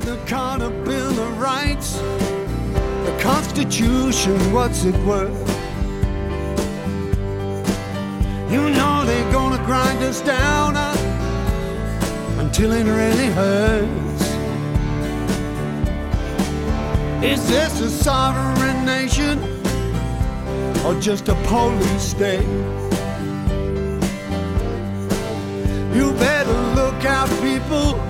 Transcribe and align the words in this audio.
Magna 0.00 0.26
Carta 0.26 0.70
Bill 0.70 1.20
of 1.20 1.38
Rights, 1.38 1.98
the 1.98 3.18
Constitution, 3.20 4.34
what's 4.50 4.84
it 4.84 4.94
worth? 5.04 5.38
You 8.50 8.70
know 8.70 9.04
they're 9.04 9.30
gonna 9.30 9.62
grind 9.66 10.02
us 10.02 10.22
down 10.22 10.74
uh, 10.74 10.94
until 12.38 12.72
it 12.72 12.84
really 12.84 13.26
hurts. 13.26 14.22
Is 17.22 17.46
this 17.46 17.80
a 17.82 17.90
sovereign 17.90 18.86
nation 18.86 19.38
or 20.86 20.98
just 20.98 21.28
a 21.28 21.34
police 21.44 22.02
state? 22.02 22.40
You 25.94 26.12
better 26.14 26.58
look 26.74 27.04
out, 27.04 27.28
people, 27.42 28.00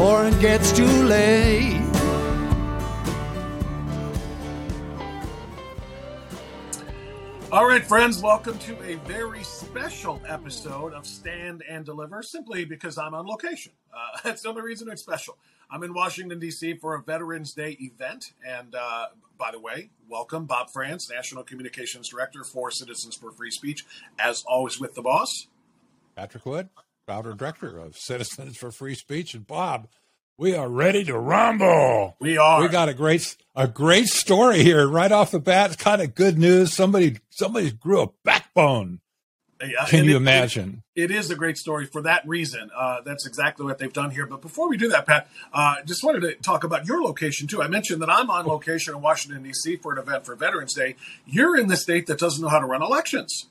before 0.00 0.24
it 0.24 0.40
gets 0.40 0.72
too 0.72 0.86
late. 0.86 1.78
All 7.52 7.66
right, 7.68 7.84
friends, 7.84 8.22
welcome 8.22 8.58
to 8.60 8.82
a 8.82 8.94
very 9.06 9.44
special 9.44 10.18
episode 10.26 10.94
of 10.94 11.06
Stand 11.06 11.62
and 11.68 11.84
Deliver, 11.84 12.22
simply 12.22 12.64
because 12.64 12.96
I'm 12.96 13.12
on 13.12 13.26
location. 13.26 13.72
Uh, 13.92 14.20
that's 14.24 14.40
the 14.40 14.48
only 14.48 14.62
reason 14.62 14.88
it's 14.90 15.02
special. 15.02 15.36
I'm 15.70 15.82
in 15.82 15.92
Washington, 15.92 16.38
D.C. 16.38 16.76
for 16.76 16.94
a 16.94 17.02
Veterans 17.02 17.52
Day 17.52 17.76
event. 17.78 18.32
And 18.42 18.74
uh, 18.74 19.08
by 19.36 19.50
the 19.50 19.60
way, 19.60 19.90
welcome, 20.08 20.46
Bob 20.46 20.70
France, 20.70 21.10
National 21.10 21.44
Communications 21.44 22.08
Director 22.08 22.42
for 22.42 22.70
Citizens 22.70 23.16
for 23.16 23.32
Free 23.32 23.50
Speech, 23.50 23.84
as 24.18 24.44
always 24.48 24.80
with 24.80 24.94
the 24.94 25.02
boss. 25.02 25.48
Patrick 26.16 26.46
Wood, 26.46 26.70
founder 27.10 27.34
director 27.34 27.76
of 27.76 27.96
Citizens 27.96 28.56
for 28.56 28.70
Free 28.70 28.94
Speech. 28.94 29.34
And 29.34 29.44
Bob, 29.44 29.88
we 30.38 30.54
are 30.54 30.68
ready 30.68 31.02
to 31.04 31.18
rumble. 31.18 32.14
We 32.20 32.38
are. 32.38 32.62
We 32.62 32.68
got 32.68 32.88
a 32.88 32.94
great 32.94 33.36
a 33.56 33.66
great 33.66 34.06
story 34.06 34.62
here 34.62 34.86
right 34.86 35.10
off 35.10 35.32
the 35.32 35.40
bat. 35.40 35.72
It's 35.72 35.82
kind 35.82 36.00
of 36.00 36.14
good 36.14 36.38
news. 36.38 36.72
Somebody 36.72 37.16
somebody 37.30 37.72
grew 37.72 38.02
a 38.02 38.08
backbone. 38.24 39.00
Yeah, 39.60 39.86
Can 39.88 40.04
you 40.04 40.12
it- 40.12 40.16
imagine? 40.18 40.84
It 40.94 41.10
is 41.10 41.30
a 41.30 41.34
great 41.34 41.58
story 41.58 41.84
for 41.86 42.00
that 42.02 42.26
reason. 42.28 42.70
Uh, 42.76 43.00
that's 43.00 43.26
exactly 43.26 43.66
what 43.66 43.78
they've 43.78 43.92
done 43.92 44.10
here. 44.10 44.24
But 44.26 44.40
before 44.40 44.68
we 44.68 44.76
do 44.76 44.88
that, 44.90 45.04
Pat, 45.06 45.28
uh, 45.52 45.76
just 45.84 46.04
wanted 46.04 46.20
to 46.20 46.34
talk 46.36 46.62
about 46.62 46.86
your 46.86 47.02
location 47.02 47.46
too. 47.48 47.60
I 47.60 47.66
mentioned 47.68 48.00
that 48.02 48.10
I'm 48.10 48.30
on 48.30 48.46
location 48.46 48.94
in 48.94 49.02
Washington 49.02 49.42
D.C. 49.42 49.76
for 49.76 49.92
an 49.94 49.98
event 49.98 50.24
for 50.26 50.36
Veterans 50.36 50.74
Day. 50.74 50.94
You're 51.26 51.58
in 51.58 51.66
the 51.66 51.76
state 51.76 52.06
that 52.06 52.18
doesn't 52.20 52.40
know 52.40 52.48
how 52.48 52.60
to 52.60 52.66
run 52.66 52.82
elections, 52.82 53.46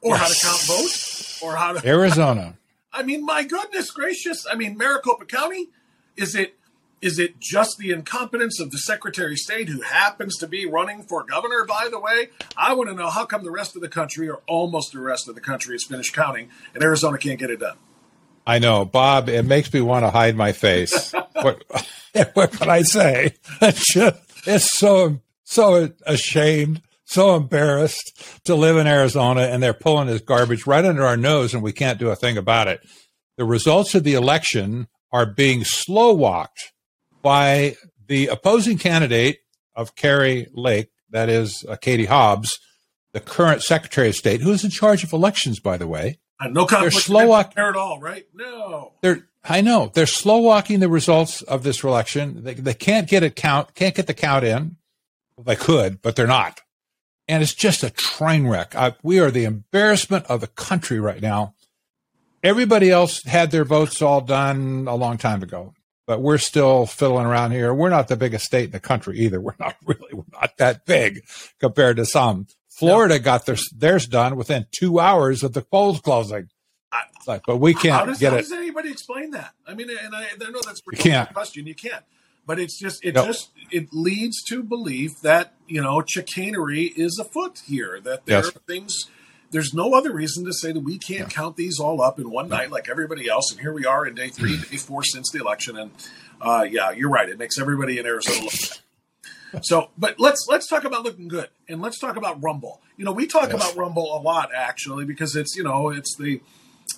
or 0.00 0.16
how 0.16 0.26
to 0.26 0.34
count 0.44 0.60
votes, 0.66 1.40
or 1.42 1.54
how 1.56 1.74
to. 1.74 1.88
Arizona. 1.88 2.54
I 2.92 3.02
mean, 3.02 3.24
my 3.24 3.44
goodness 3.44 3.90
gracious! 3.90 4.46
I 4.50 4.54
mean, 4.54 4.76
Maricopa 4.76 5.24
County, 5.24 5.68
is 6.16 6.34
it 6.34 6.54
is 7.00 7.18
it 7.18 7.38
just 7.38 7.78
the 7.78 7.92
incompetence 7.92 8.60
of 8.60 8.70
the 8.70 8.78
Secretary 8.78 9.32
of 9.32 9.38
State 9.38 9.68
who 9.68 9.82
happens 9.82 10.36
to 10.38 10.48
be 10.48 10.66
running 10.66 11.02
for 11.02 11.22
governor? 11.22 11.64
By 11.64 11.88
the 11.90 12.00
way, 12.00 12.30
I 12.56 12.74
want 12.74 12.90
to 12.90 12.96
know 12.96 13.08
how 13.08 13.24
come 13.24 13.44
the 13.44 13.50
rest 13.50 13.76
of 13.76 13.82
the 13.82 13.88
country, 13.88 14.28
or 14.28 14.40
almost 14.46 14.92
the 14.92 15.00
rest 15.00 15.28
of 15.28 15.34
the 15.34 15.40
country, 15.40 15.76
is 15.76 15.84
finished 15.84 16.14
counting, 16.14 16.48
and 16.74 16.82
Arizona 16.82 17.18
can't 17.18 17.38
get 17.38 17.50
it 17.50 17.60
done. 17.60 17.76
I 18.46 18.58
know, 18.58 18.84
Bob. 18.84 19.28
It 19.28 19.44
makes 19.44 19.72
me 19.72 19.80
want 19.80 20.04
to 20.04 20.10
hide 20.10 20.34
my 20.34 20.52
face. 20.52 21.12
what, 21.32 21.62
what 22.34 22.52
can 22.52 22.70
I 22.70 22.82
say? 22.82 23.34
It's, 23.60 23.92
just, 23.92 24.16
it's 24.46 24.78
so 24.78 25.20
so 25.44 25.90
ashamed, 26.04 26.82
so 27.08 27.34
embarrassed 27.36 28.22
to 28.44 28.54
live 28.54 28.76
in 28.76 28.86
Arizona, 28.86 29.42
and 29.42 29.62
they're 29.62 29.72
pulling 29.74 30.06
this 30.06 30.20
garbage 30.20 30.66
right 30.66 30.84
under 30.84 31.04
our 31.04 31.16
nose, 31.16 31.54
and 31.54 31.62
we 31.62 31.72
can't 31.72 31.98
do 31.98 32.10
a 32.10 32.16
thing 32.16 32.36
about 32.36 32.68
it. 32.68 32.80
The 33.36 33.44
results 33.44 33.94
of 33.94 34.04
the 34.04 34.14
election 34.14 34.88
are 35.12 35.26
being 35.26 35.64
slow 35.64 36.12
walked 36.12 36.72
by 37.22 37.76
the 38.06 38.26
opposing 38.28 38.78
candidate 38.78 39.38
of 39.74 39.94
Kari 39.94 40.46
Lake, 40.52 40.90
that 41.10 41.28
is 41.28 41.64
uh, 41.68 41.76
Katie 41.76 42.04
Hobbs, 42.06 42.58
the 43.12 43.20
current 43.20 43.62
Secretary 43.62 44.08
of 44.08 44.16
State, 44.16 44.40
who 44.42 44.52
is 44.52 44.64
in 44.64 44.70
charge 44.70 45.02
of 45.04 45.12
elections, 45.12 45.60
by 45.60 45.76
the 45.78 45.86
way 45.86 46.18
Uh, 46.40 46.48
no 46.48 46.66
conflict 46.66 46.96
slow 46.96 47.26
walk- 47.26 47.54
there 47.54 47.70
at 47.70 47.76
all, 47.76 47.98
right? 48.00 48.26
No. 48.34 48.92
they're 49.02 49.28
I 49.44 49.62
know 49.62 49.90
they're 49.94 50.04
slow 50.06 50.38
walking 50.38 50.80
the 50.80 50.88
results 50.90 51.40
of 51.42 51.62
this 51.62 51.82
election. 51.82 52.42
They, 52.44 52.54
they 52.54 52.74
can't 52.74 53.08
get 53.08 53.22
it 53.22 53.34
count, 53.34 53.74
can't 53.74 53.94
get 53.94 54.06
the 54.06 54.12
count 54.14 54.44
in. 54.44 54.76
Well, 55.36 55.44
they 55.44 55.56
could, 55.56 56.02
but 56.02 56.16
they're 56.16 56.26
not, 56.26 56.60
and 57.28 57.42
it's 57.42 57.54
just 57.54 57.82
a 57.82 57.90
train 57.90 58.46
wreck. 58.46 58.74
I, 58.74 58.94
we 59.02 59.20
are 59.20 59.30
the 59.30 59.44
embarrassment 59.44 60.26
of 60.26 60.40
the 60.40 60.46
country 60.46 60.98
right 61.00 61.20
now. 61.20 61.54
Everybody 62.42 62.90
else 62.90 63.24
had 63.24 63.50
their 63.50 63.64
votes 63.64 64.00
all 64.00 64.20
done 64.20 64.86
a 64.88 64.94
long 64.94 65.18
time 65.18 65.42
ago, 65.42 65.74
but 66.06 66.22
we're 66.22 66.38
still 66.38 66.86
fiddling 66.86 67.26
around 67.26 67.50
here. 67.50 67.74
We're 67.74 67.88
not 67.88 68.08
the 68.08 68.16
biggest 68.16 68.44
state 68.44 68.66
in 68.66 68.70
the 68.70 68.80
country 68.80 69.18
either. 69.18 69.40
We're 69.40 69.56
not 69.58 69.76
really, 69.84 70.12
we're 70.14 70.22
not 70.32 70.56
that 70.58 70.86
big 70.86 71.22
compared 71.58 71.96
to 71.96 72.06
some. 72.06 72.46
Florida 72.68 73.18
got 73.18 73.44
their, 73.44 73.56
theirs 73.76 74.06
done 74.06 74.36
within 74.36 74.66
two 74.70 75.00
hours 75.00 75.42
of 75.42 75.52
the 75.52 75.62
polls 75.62 76.00
closing. 76.00 76.48
I- 76.92 77.02
like, 77.26 77.42
but 77.46 77.58
we 77.58 77.74
can't 77.74 78.06
does, 78.06 78.18
get 78.20 78.30
how 78.32 78.38
it. 78.38 78.42
does 78.42 78.52
anybody 78.52 78.90
explain 78.90 79.32
that? 79.32 79.52
I 79.66 79.74
mean, 79.74 79.90
and 79.90 80.14
I, 80.14 80.28
I 80.40 80.50
know 80.50 80.60
that's 80.64 80.80
a 80.90 80.96
can't. 80.96 81.30
question. 81.34 81.66
You 81.66 81.74
can't. 81.74 82.02
But 82.48 82.58
it's 82.58 82.78
just 82.80 83.04
it 83.04 83.14
No. 83.14 83.26
just 83.26 83.50
it 83.70 83.88
leads 83.92 84.42
to 84.44 84.62
belief 84.62 85.20
that 85.20 85.52
you 85.68 85.82
know 85.82 86.02
chicanery 86.08 86.84
is 86.96 87.18
afoot 87.20 87.60
here. 87.66 88.00
That 88.00 88.24
there 88.24 88.38
Yes. 88.38 88.48
are 88.48 88.60
things. 88.66 88.94
There's 89.50 89.74
no 89.74 89.92
other 89.94 90.12
reason 90.12 90.46
to 90.46 90.52
say 90.54 90.72
that 90.72 90.80
we 90.80 90.96
can't 90.98 91.28
count 91.30 91.56
these 91.56 91.78
all 91.78 92.00
up 92.02 92.18
in 92.18 92.30
one 92.30 92.48
night 92.48 92.70
like 92.70 92.88
everybody 92.88 93.28
else. 93.28 93.50
And 93.52 93.60
here 93.60 93.72
we 93.72 93.84
are 93.84 94.06
in 94.06 94.14
day 94.14 94.28
three, 94.30 94.56
day 94.56 94.76
four 94.78 95.04
since 95.04 95.30
the 95.30 95.40
election. 95.40 95.76
And 95.76 95.90
uh, 96.40 96.66
yeah, 96.68 96.90
you're 96.90 97.10
right. 97.10 97.28
It 97.28 97.38
makes 97.38 97.58
everybody 97.58 97.98
in 97.98 98.06
Arizona 98.06 98.40
look 98.44 98.52
bad. 98.52 99.64
So, 99.64 99.90
but 99.98 100.18
let's 100.18 100.46
let's 100.48 100.66
talk 100.66 100.84
about 100.84 101.04
looking 101.04 101.28
good, 101.28 101.48
and 101.68 101.82
let's 101.82 101.98
talk 101.98 102.16
about 102.16 102.42
Rumble. 102.42 102.80
You 102.96 103.04
know, 103.04 103.12
we 103.12 103.26
talk 103.26 103.50
Yes. 103.50 103.54
about 103.54 103.76
Rumble 103.76 104.16
a 104.16 104.20
lot 104.22 104.50
actually 104.54 105.04
because 105.04 105.36
it's 105.36 105.54
you 105.54 105.64
know 105.64 105.90
it's 105.90 106.16
the 106.16 106.40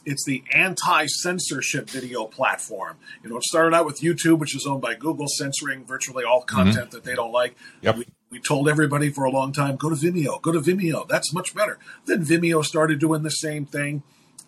it's 0.05 0.25
the 0.25 0.43
anti-censorship 0.53 1.89
video 1.89 2.25
platform. 2.25 2.97
You 3.23 3.31
know, 3.31 3.37
it 3.37 3.45
started 3.45 3.77
out 3.77 3.87
with 3.87 4.01
YouTube, 4.01 4.39
which 4.39 4.55
is 4.55 4.67
owned 4.67 4.83
by 4.83 4.95
Google, 4.95 5.27
censoring 5.29 5.85
virtually 5.85 6.25
all 6.25 6.43
mm-hmm. 6.43 6.57
content 6.57 6.91
that 6.93 7.05
they 7.05 7.15
don't 7.15 7.33
like. 7.33 7.55
Yep. 7.83 7.97
We, 7.97 8.07
we 8.31 8.41
told 8.41 8.69
everybody 8.69 9.11
for 9.11 9.25
a 9.25 9.31
long 9.31 9.53
time, 9.53 9.77
go 9.77 9.91
to 9.91 9.97
Vimeo, 9.97 10.41
go 10.41 10.53
to 10.53 10.61
Vimeo. 10.61 11.09
That's 11.09 11.33
much 11.33 11.55
better. 11.55 11.79
Then 12.07 12.25
Vimeo 12.25 12.65
started 12.65 12.99
doing 13.01 13.23
the 13.23 13.31
same 13.31 13.67
thing. 13.67 14.03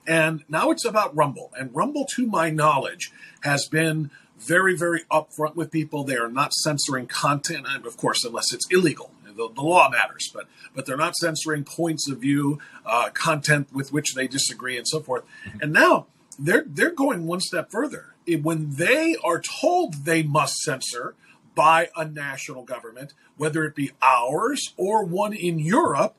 And 0.06 0.44
now 0.48 0.70
it's 0.70 0.84
about 0.84 1.14
Rumble. 1.14 1.52
And 1.56 1.74
Rumble, 1.74 2.06
to 2.16 2.26
my 2.26 2.50
knowledge, 2.50 3.12
has 3.42 3.68
been 3.68 4.10
very, 4.38 4.76
very 4.76 5.02
upfront 5.10 5.54
with 5.54 5.70
people. 5.70 6.02
They 6.02 6.16
are 6.16 6.28
not 6.28 6.52
censoring 6.52 7.06
content, 7.06 7.66
and 7.68 7.86
of 7.86 7.96
course, 7.96 8.24
unless 8.24 8.52
it's 8.52 8.66
illegal. 8.70 9.12
The, 9.36 9.48
the 9.54 9.62
law 9.62 9.88
matters, 9.90 10.30
but 10.32 10.46
but 10.74 10.86
they're 10.86 10.96
not 10.96 11.16
censoring 11.16 11.64
points 11.64 12.08
of 12.10 12.18
view, 12.18 12.58
uh, 12.86 13.10
content 13.12 13.72
with 13.72 13.92
which 13.92 14.14
they 14.14 14.26
disagree, 14.26 14.76
and 14.76 14.86
so 14.86 15.00
forth. 15.00 15.24
And 15.60 15.72
now 15.72 16.06
they're 16.38 16.64
they're 16.66 16.94
going 16.94 17.26
one 17.26 17.40
step 17.40 17.70
further. 17.70 18.14
When 18.26 18.76
they 18.76 19.16
are 19.24 19.40
told 19.40 20.04
they 20.04 20.22
must 20.22 20.56
censor 20.58 21.14
by 21.54 21.90
a 21.96 22.04
national 22.04 22.62
government, 22.62 23.12
whether 23.36 23.64
it 23.64 23.74
be 23.74 23.90
ours 24.00 24.72
or 24.76 25.04
one 25.04 25.32
in 25.32 25.58
Europe, 25.58 26.14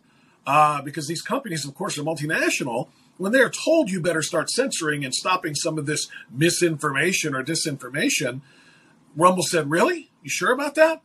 uh, 0.45 0.81
because 0.81 1.07
these 1.07 1.21
companies, 1.21 1.65
of 1.65 1.73
course, 1.73 1.97
are 1.97 2.03
multinational. 2.03 2.89
When 3.17 3.31
they 3.31 3.39
are 3.39 3.49
told 3.49 3.89
you 3.89 4.01
better 4.01 4.21
start 4.21 4.49
censoring 4.49 5.05
and 5.05 5.13
stopping 5.13 5.55
some 5.55 5.77
of 5.77 5.85
this 5.85 6.07
misinformation 6.31 7.35
or 7.35 7.43
disinformation, 7.43 8.41
Rumble 9.15 9.43
said, 9.43 9.69
"Really? 9.69 10.11
You 10.23 10.29
sure 10.29 10.51
about 10.51 10.75
that? 10.75 11.01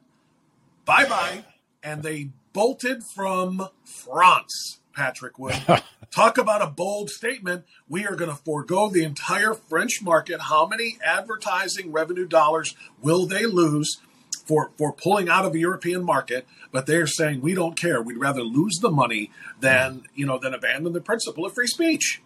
Bye 0.85 1.05
bye." 1.05 1.45
And 1.83 2.03
they 2.03 2.31
bolted 2.53 3.03
from 3.15 3.69
France. 3.85 4.81
Patrick 4.95 5.39
Wood, 5.39 5.55
talk 6.11 6.39
about 6.39 6.61
a 6.61 6.67
bold 6.67 7.09
statement. 7.09 7.65
We 7.89 8.05
are 8.05 8.17
going 8.17 8.31
to 8.31 8.37
forego 8.37 8.89
the 8.89 9.05
entire 9.05 9.55
French 9.55 10.03
market. 10.03 10.41
How 10.41 10.67
many 10.67 10.99
advertising 11.05 11.93
revenue 11.93 12.27
dollars 12.27 12.75
will 13.01 13.25
they 13.27 13.47
lose 13.47 13.99
for 14.45 14.73
for 14.77 14.93
pulling 14.93 15.29
out 15.29 15.45
of 15.45 15.55
a 15.55 15.59
European 15.59 16.05
market? 16.05 16.49
But 16.73 16.87
they're 16.87 17.07
saying 17.07 17.43
we 17.43 17.55
don't 17.55 17.77
care. 17.77 18.03
We'd 18.03 18.17
rather 18.17 18.43
lose 18.43 18.79
the 18.81 18.91
money 18.91 19.31
than 19.61 20.03
you 20.17 20.27
know 20.27 20.37
than 20.37 20.53
abandon 20.53 20.95
the 20.95 21.01
principle 21.01 21.47
of 21.47 21.55
free 21.55 21.69
speech. 21.69 22.21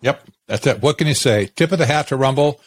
Yep, 0.00 0.28
that's 0.48 0.66
it. 0.66 0.82
What 0.82 0.98
can 0.98 1.06
you 1.06 1.14
say? 1.14 1.46
Tip 1.46 1.70
of 1.70 1.78
the 1.78 1.86
hat 1.86 2.08
to 2.08 2.16
Rumble. 2.16 2.60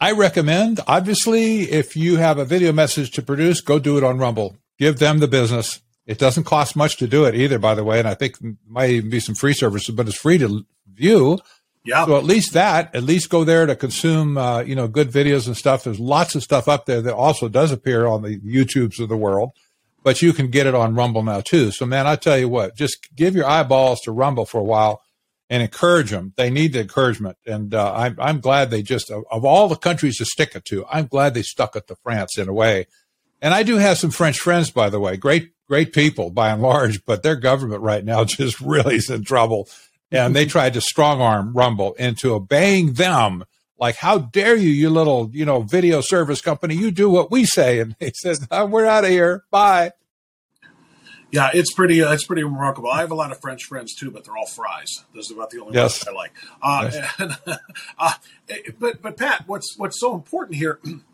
I 0.00 0.10
recommend, 0.10 0.80
obviously, 0.88 1.70
if 1.70 1.96
you 1.96 2.16
have 2.16 2.36
a 2.36 2.44
video 2.44 2.72
message 2.72 3.12
to 3.12 3.22
produce, 3.22 3.60
go 3.60 3.78
do 3.78 3.96
it 3.96 4.02
on 4.02 4.18
Rumble. 4.18 4.56
Give 4.82 4.98
them 4.98 5.20
the 5.20 5.28
business. 5.28 5.80
It 6.06 6.18
doesn't 6.18 6.42
cost 6.42 6.74
much 6.74 6.96
to 6.96 7.06
do 7.06 7.24
it 7.24 7.36
either, 7.36 7.60
by 7.60 7.76
the 7.76 7.84
way. 7.84 8.00
And 8.00 8.08
I 8.08 8.14
think 8.14 8.34
might 8.66 8.90
even 8.90 9.10
be 9.10 9.20
some 9.20 9.36
free 9.36 9.52
services, 9.52 9.94
but 9.94 10.08
it's 10.08 10.16
free 10.16 10.38
to 10.38 10.66
view. 10.92 11.38
Yeah, 11.84 12.04
So 12.04 12.16
at 12.16 12.24
least 12.24 12.52
that, 12.54 12.92
at 12.92 13.04
least 13.04 13.30
go 13.30 13.44
there 13.44 13.64
to 13.64 13.76
consume, 13.76 14.36
uh, 14.36 14.62
you 14.62 14.74
know, 14.74 14.88
good 14.88 15.12
videos 15.12 15.46
and 15.46 15.56
stuff. 15.56 15.84
There's 15.84 16.00
lots 16.00 16.34
of 16.34 16.42
stuff 16.42 16.66
up 16.66 16.86
there 16.86 17.00
that 17.00 17.14
also 17.14 17.48
does 17.48 17.70
appear 17.70 18.06
on 18.06 18.22
the 18.22 18.40
YouTubes 18.40 18.98
of 18.98 19.08
the 19.08 19.16
world, 19.16 19.52
but 20.02 20.20
you 20.20 20.32
can 20.32 20.50
get 20.50 20.66
it 20.66 20.74
on 20.74 20.96
Rumble 20.96 21.22
now 21.22 21.42
too. 21.42 21.70
So 21.70 21.86
man, 21.86 22.08
I 22.08 22.16
tell 22.16 22.36
you 22.36 22.48
what, 22.48 22.74
just 22.74 23.14
give 23.14 23.36
your 23.36 23.46
eyeballs 23.46 24.00
to 24.00 24.10
Rumble 24.10 24.46
for 24.46 24.58
a 24.58 24.64
while 24.64 25.00
and 25.48 25.62
encourage 25.62 26.10
them. 26.10 26.32
They 26.36 26.50
need 26.50 26.72
the 26.72 26.80
encouragement, 26.80 27.36
and 27.46 27.72
uh, 27.72 27.94
I'm 27.94 28.16
I'm 28.18 28.40
glad 28.40 28.70
they 28.70 28.82
just 28.82 29.12
of, 29.12 29.22
of, 29.30 29.44
all 29.44 29.68
the 29.68 29.76
countries 29.76 30.16
to 30.16 30.24
stick 30.24 30.56
it 30.56 30.64
to, 30.64 30.84
I'm 30.90 31.06
glad 31.06 31.34
they 31.34 31.42
stuck 31.42 31.76
it 31.76 31.86
to 31.86 31.94
France 32.02 32.36
in 32.36 32.48
a 32.48 32.52
way. 32.52 32.86
And 33.42 33.52
I 33.52 33.64
do 33.64 33.76
have 33.76 33.98
some 33.98 34.12
French 34.12 34.38
friends, 34.38 34.70
by 34.70 34.88
the 34.88 35.00
way, 35.00 35.16
great 35.16 35.50
great 35.66 35.92
people 35.92 36.30
by 36.30 36.50
and 36.50 36.62
large, 36.62 37.04
but 37.04 37.22
their 37.22 37.34
government 37.34 37.82
right 37.82 38.04
now 38.04 38.24
just 38.24 38.60
really 38.60 38.96
is 38.96 39.10
in 39.10 39.24
trouble, 39.24 39.68
and 40.10 40.34
they 40.34 40.46
tried 40.56 40.74
to 40.74 40.80
strong 40.80 41.20
arm 41.20 41.52
Rumble 41.52 41.94
into 41.94 42.32
obeying 42.32 42.94
them. 42.94 43.44
Like, 43.78 43.96
how 43.96 44.18
dare 44.18 44.54
you, 44.54 44.70
you 44.70 44.90
little, 44.90 45.28
you 45.32 45.44
know, 45.44 45.62
video 45.62 46.00
service 46.00 46.40
company? 46.40 46.76
You 46.76 46.92
do 46.92 47.10
what 47.10 47.32
we 47.32 47.44
say, 47.44 47.80
and 47.80 47.96
they 47.98 48.12
said, 48.14 48.38
oh, 48.52 48.66
"We're 48.66 48.86
out 48.86 49.04
of 49.04 49.10
here. 49.10 49.42
Bye." 49.50 49.90
Yeah, 51.32 51.50
it's 51.52 51.72
pretty. 51.72 52.00
Uh, 52.00 52.12
it's 52.12 52.26
pretty 52.26 52.44
remarkable. 52.44 52.90
I 52.90 53.00
have 53.00 53.10
a 53.10 53.16
lot 53.16 53.32
of 53.32 53.40
French 53.40 53.64
friends 53.64 53.94
too, 53.96 54.12
but 54.12 54.24
they're 54.24 54.36
all 54.36 54.46
fries. 54.46 54.86
Those 55.14 55.32
are 55.32 55.34
about 55.34 55.50
the 55.50 55.60
only 55.60 55.74
yes. 55.74 56.06
ones 56.06 56.08
I 56.08 56.20
like. 56.20 56.32
Uh, 56.62 56.90
yes. 56.92 57.14
and, 57.18 57.58
uh, 57.98 58.12
but 58.78 59.02
but 59.02 59.16
Pat, 59.16 59.44
what's 59.48 59.76
what's 59.78 59.98
so 59.98 60.14
important 60.14 60.58
here 60.58 60.78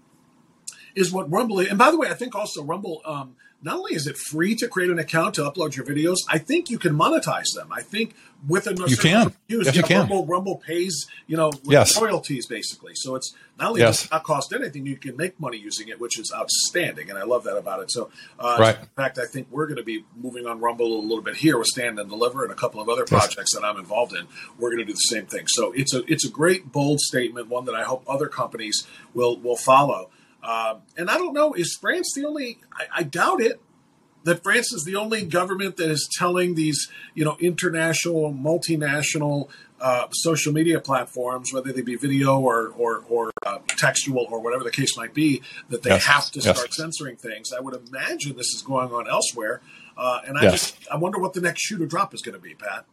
is 0.95 1.13
what 1.13 1.31
Rumble. 1.31 1.61
And 1.61 1.79
by 1.79 1.91
the 1.91 1.99
way, 1.99 2.09
I 2.09 2.15
think 2.15 2.35
also 2.35 2.63
Rumble. 2.63 3.03
Um, 3.05 3.37
not 3.61 3.77
only 3.77 3.95
is 3.95 4.07
it 4.07 4.17
free 4.17 4.55
to 4.55 4.69
create 4.69 4.91
an 4.91 4.99
account 4.99 5.35
to 5.35 5.43
upload 5.43 5.75
your 5.75 5.85
videos, 5.85 6.19
I 6.29 6.39
think 6.39 6.71
you 6.71 6.79
can 6.79 6.95
monetize 6.95 7.55
them. 7.57 7.73
I 7.73 7.83
think 7.83 8.15
with 8.47 8.69
enough 8.69 8.89
you 8.89 8.97
can. 8.97 9.35
Views, 9.49 9.67
yes, 9.67 9.75
you 9.75 9.83
can. 9.83 10.01
Rumble, 10.01 10.27
Rumble 10.27 10.57
pays, 10.57 11.09
you 11.27 11.37
know, 11.37 11.51
yes. 11.65 12.01
royalties 12.01 12.47
basically. 12.47 12.93
So 12.95 13.17
it's 13.17 13.35
not 13.59 13.71
only 13.71 13.81
yes. 13.81 13.97
does 13.97 14.05
it 14.05 14.11
not 14.13 14.23
cost 14.23 14.53
anything, 14.53 14.87
you 14.87 14.97
can 14.97 15.17
make 15.17 15.41
money 15.41 15.59
using 15.59 15.89
it, 15.89 15.99
which 16.01 16.21
is 16.21 16.33
outstanding, 16.33 17.11
and 17.11 17.19
I 17.19 17.25
love 17.25 17.43
that 17.45 17.57
about 17.57 17.83
it. 17.83 17.91
So, 17.91 18.11
uh, 18.39 18.59
right. 18.61 18.79
in 18.79 18.87
fact, 18.95 19.19
I 19.19 19.27
think 19.27 19.49
we're 19.51 19.67
going 19.67 19.79
to 19.79 19.83
be 19.83 20.05
moving 20.15 20.47
on 20.47 20.61
Rumble 20.61 21.01
a 21.01 21.03
little 21.03 21.23
bit 21.23 21.35
here 21.35 21.59
with 21.59 21.67
Stand 21.67 21.99
and 21.99 22.09
Deliver 22.09 22.45
and 22.45 22.53
a 22.53 22.57
couple 22.57 22.81
of 22.81 22.89
other 22.89 23.05
projects 23.05 23.51
yes. 23.53 23.61
that 23.61 23.65
I'm 23.67 23.77
involved 23.77 24.15
in. 24.15 24.29
We're 24.57 24.69
going 24.69 24.79
to 24.79 24.85
do 24.85 24.93
the 24.93 24.99
same 24.99 25.27
thing. 25.27 25.47
So 25.49 25.73
it's 25.73 25.93
a 25.93 26.05
it's 26.05 26.25
a 26.25 26.31
great 26.31 26.71
bold 26.71 27.01
statement, 27.01 27.49
one 27.49 27.65
that 27.65 27.75
I 27.75 27.83
hope 27.83 28.05
other 28.07 28.29
companies 28.29 28.87
will 29.15 29.37
will 29.37 29.57
follow. 29.57 30.11
Um, 30.49 30.81
and 30.97 31.11
I 31.11 31.19
don't 31.19 31.35
know, 31.35 31.53
is 31.53 31.77
France 31.79 32.15
the 32.17 32.25
only? 32.25 32.59
I, 32.73 33.01
I, 33.01 33.03
doubt 33.03 33.43
it. 33.43 33.61
That 34.25 34.43
France 34.43 34.73
is 34.73 34.85
the 34.85 34.97
only 34.97 35.25
government 35.27 35.77
that 35.77 35.91
is 35.91 36.09
telling 36.19 36.55
these, 36.55 36.89
you 37.15 37.23
know, 37.23 37.37
international, 37.39 38.33
multinational 38.33 39.51
uh, 39.79 40.07
social 40.11 40.53
media 40.55 40.81
platforms, 40.81 41.53
whether 41.53 41.71
they 41.71 41.83
be 41.83 41.97
video 41.97 42.41
or 42.41 42.69
or, 42.79 43.05
or 43.11 43.31
uh, 43.47 43.59
textual 43.69 44.27
or 44.31 44.41
whatever 44.41 44.65
the 44.65 44.71
case 44.71 44.97
might 44.97 45.13
be, 45.13 45.43
that 45.69 45.83
they 45.83 45.91
yes. 45.91 46.07
have 46.07 46.31
to 46.31 46.41
start 46.41 46.57
yes. 46.57 46.77
censoring 46.77 47.17
things. 47.17 47.53
I 47.53 47.61
would 47.61 47.75
imagine 47.89 48.35
this 48.37 48.55
is 48.55 48.63
going 48.63 48.91
on 48.91 49.07
elsewhere, 49.07 49.61
uh, 49.99 50.21
and 50.27 50.39
I 50.39 50.45
yes. 50.45 50.53
just 50.53 50.89
I 50.91 50.97
wonder 50.97 51.19
what 51.19 51.35
the 51.35 51.43
next 51.43 51.61
shoe 51.61 51.77
to 51.77 51.87
drop 51.87 52.15
is 52.15 52.23
going 52.23 52.35
to 52.35 52.41
be, 52.41 52.55
Pat. 52.55 52.87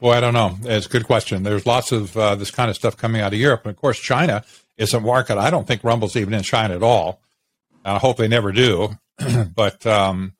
Well, 0.00 0.12
I 0.12 0.20
don't 0.20 0.34
know. 0.34 0.56
It's 0.62 0.86
a 0.86 0.88
good 0.88 1.06
question. 1.06 1.42
There's 1.42 1.66
lots 1.66 1.92
of 1.92 2.16
uh, 2.16 2.36
this 2.36 2.50
kind 2.50 2.70
of 2.70 2.76
stuff 2.76 2.96
coming 2.96 3.20
out 3.20 3.32
of 3.32 3.38
Europe, 3.38 3.62
and 3.64 3.70
of 3.70 3.76
course, 3.76 3.98
China 3.98 4.44
is 4.76 4.94
a 4.94 5.00
market. 5.00 5.38
I 5.38 5.50
don't 5.50 5.66
think 5.66 5.84
Rumble's 5.84 6.16
even 6.16 6.34
in 6.34 6.42
China 6.42 6.74
at 6.74 6.82
all. 6.82 7.20
I 7.84 7.98
hope 7.98 8.16
they 8.16 8.28
never 8.28 8.52
do. 8.52 8.90
but 9.54 9.86
um, 9.86 10.34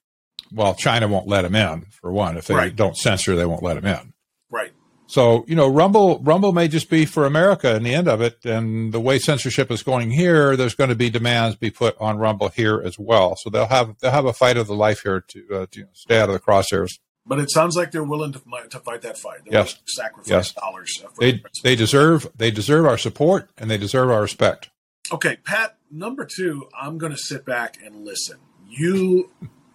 well, 0.52 0.74
China 0.74 1.08
won't 1.08 1.28
let 1.28 1.42
them 1.42 1.54
in 1.54 1.86
for 1.90 2.12
one. 2.12 2.36
If 2.36 2.46
they 2.46 2.54
right. 2.54 2.74
don't 2.74 2.96
censor, 2.96 3.36
they 3.36 3.46
won't 3.46 3.62
let 3.62 3.74
them 3.74 3.86
in. 3.86 4.12
Right. 4.50 4.72
So 5.06 5.44
you 5.46 5.54
know, 5.54 5.68
Rumble 5.68 6.20
Rumble 6.20 6.52
may 6.52 6.68
just 6.68 6.88
be 6.88 7.04
for 7.04 7.26
America 7.26 7.74
in 7.76 7.82
the 7.82 7.94
end 7.94 8.08
of 8.08 8.20
it. 8.20 8.44
And 8.44 8.92
the 8.92 9.00
way 9.00 9.18
censorship 9.18 9.70
is 9.70 9.82
going 9.82 10.10
here, 10.10 10.56
there's 10.56 10.74
going 10.74 10.90
to 10.90 10.96
be 10.96 11.10
demands 11.10 11.56
be 11.56 11.70
put 11.70 11.96
on 12.00 12.18
Rumble 12.18 12.48
here 12.48 12.80
as 12.82 12.98
well. 12.98 13.36
So 13.36 13.50
they'll 13.50 13.66
have 13.66 13.96
they'll 14.00 14.10
have 14.10 14.26
a 14.26 14.32
fight 14.32 14.56
of 14.56 14.66
the 14.66 14.74
life 14.74 15.02
here 15.02 15.20
to, 15.20 15.46
uh, 15.54 15.66
to 15.72 15.86
stay 15.92 16.20
out 16.20 16.30
of 16.30 16.34
the 16.34 16.40
crosshairs. 16.40 16.92
But 17.24 17.38
it 17.38 17.50
sounds 17.50 17.76
like 17.76 17.92
they're 17.92 18.02
willing 18.02 18.32
to, 18.32 18.42
to 18.70 18.80
fight 18.80 19.02
that 19.02 19.16
fight. 19.16 19.40
They're 19.44 19.60
yes. 19.60 19.78
sacrifice 19.86 20.28
yes. 20.28 20.52
dollars. 20.52 21.04
they 21.18 21.42
they 21.62 21.76
deserve 21.76 22.26
they 22.36 22.50
deserve 22.50 22.84
our 22.84 22.98
support 22.98 23.48
and 23.56 23.70
they 23.70 23.78
deserve 23.78 24.10
our 24.10 24.22
respect. 24.22 24.70
Okay, 25.12 25.36
Pat. 25.44 25.76
Number 25.90 26.24
two, 26.24 26.68
I'm 26.80 26.96
going 26.98 27.12
to 27.12 27.18
sit 27.18 27.44
back 27.44 27.76
and 27.84 28.04
listen. 28.04 28.38
You 28.66 29.30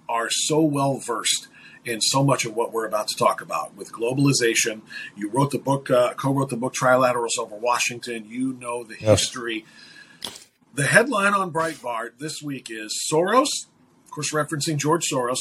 are 0.10 0.30
so 0.30 0.62
well 0.62 0.98
versed 0.98 1.48
in 1.86 2.02
so 2.02 2.24
much 2.24 2.46
of 2.46 2.56
what 2.56 2.74
we're 2.74 2.86
about 2.86 3.08
to 3.08 3.16
talk 3.16 3.42
about 3.42 3.76
with 3.76 3.92
globalization. 3.92 4.82
You 5.16 5.30
wrote 5.30 5.52
the 5.52 5.60
book, 5.60 5.90
uh, 5.90 6.14
co-wrote 6.16 6.50
the 6.50 6.58
book 6.58 6.74
Trilaterals 6.74 7.38
over 7.40 7.56
Washington. 7.56 8.26
You 8.28 8.54
know 8.54 8.84
the 8.84 8.96
yes. 9.00 9.22
history. 9.22 9.66
The 10.74 10.84
headline 10.84 11.34
on 11.34 11.52
Breitbart 11.52 12.20
this 12.20 12.42
week 12.42 12.70
is 12.70 13.00
Soros, 13.12 13.48
of 14.06 14.12
course, 14.12 14.34
referencing 14.34 14.78
George 14.78 15.06
Soros, 15.12 15.40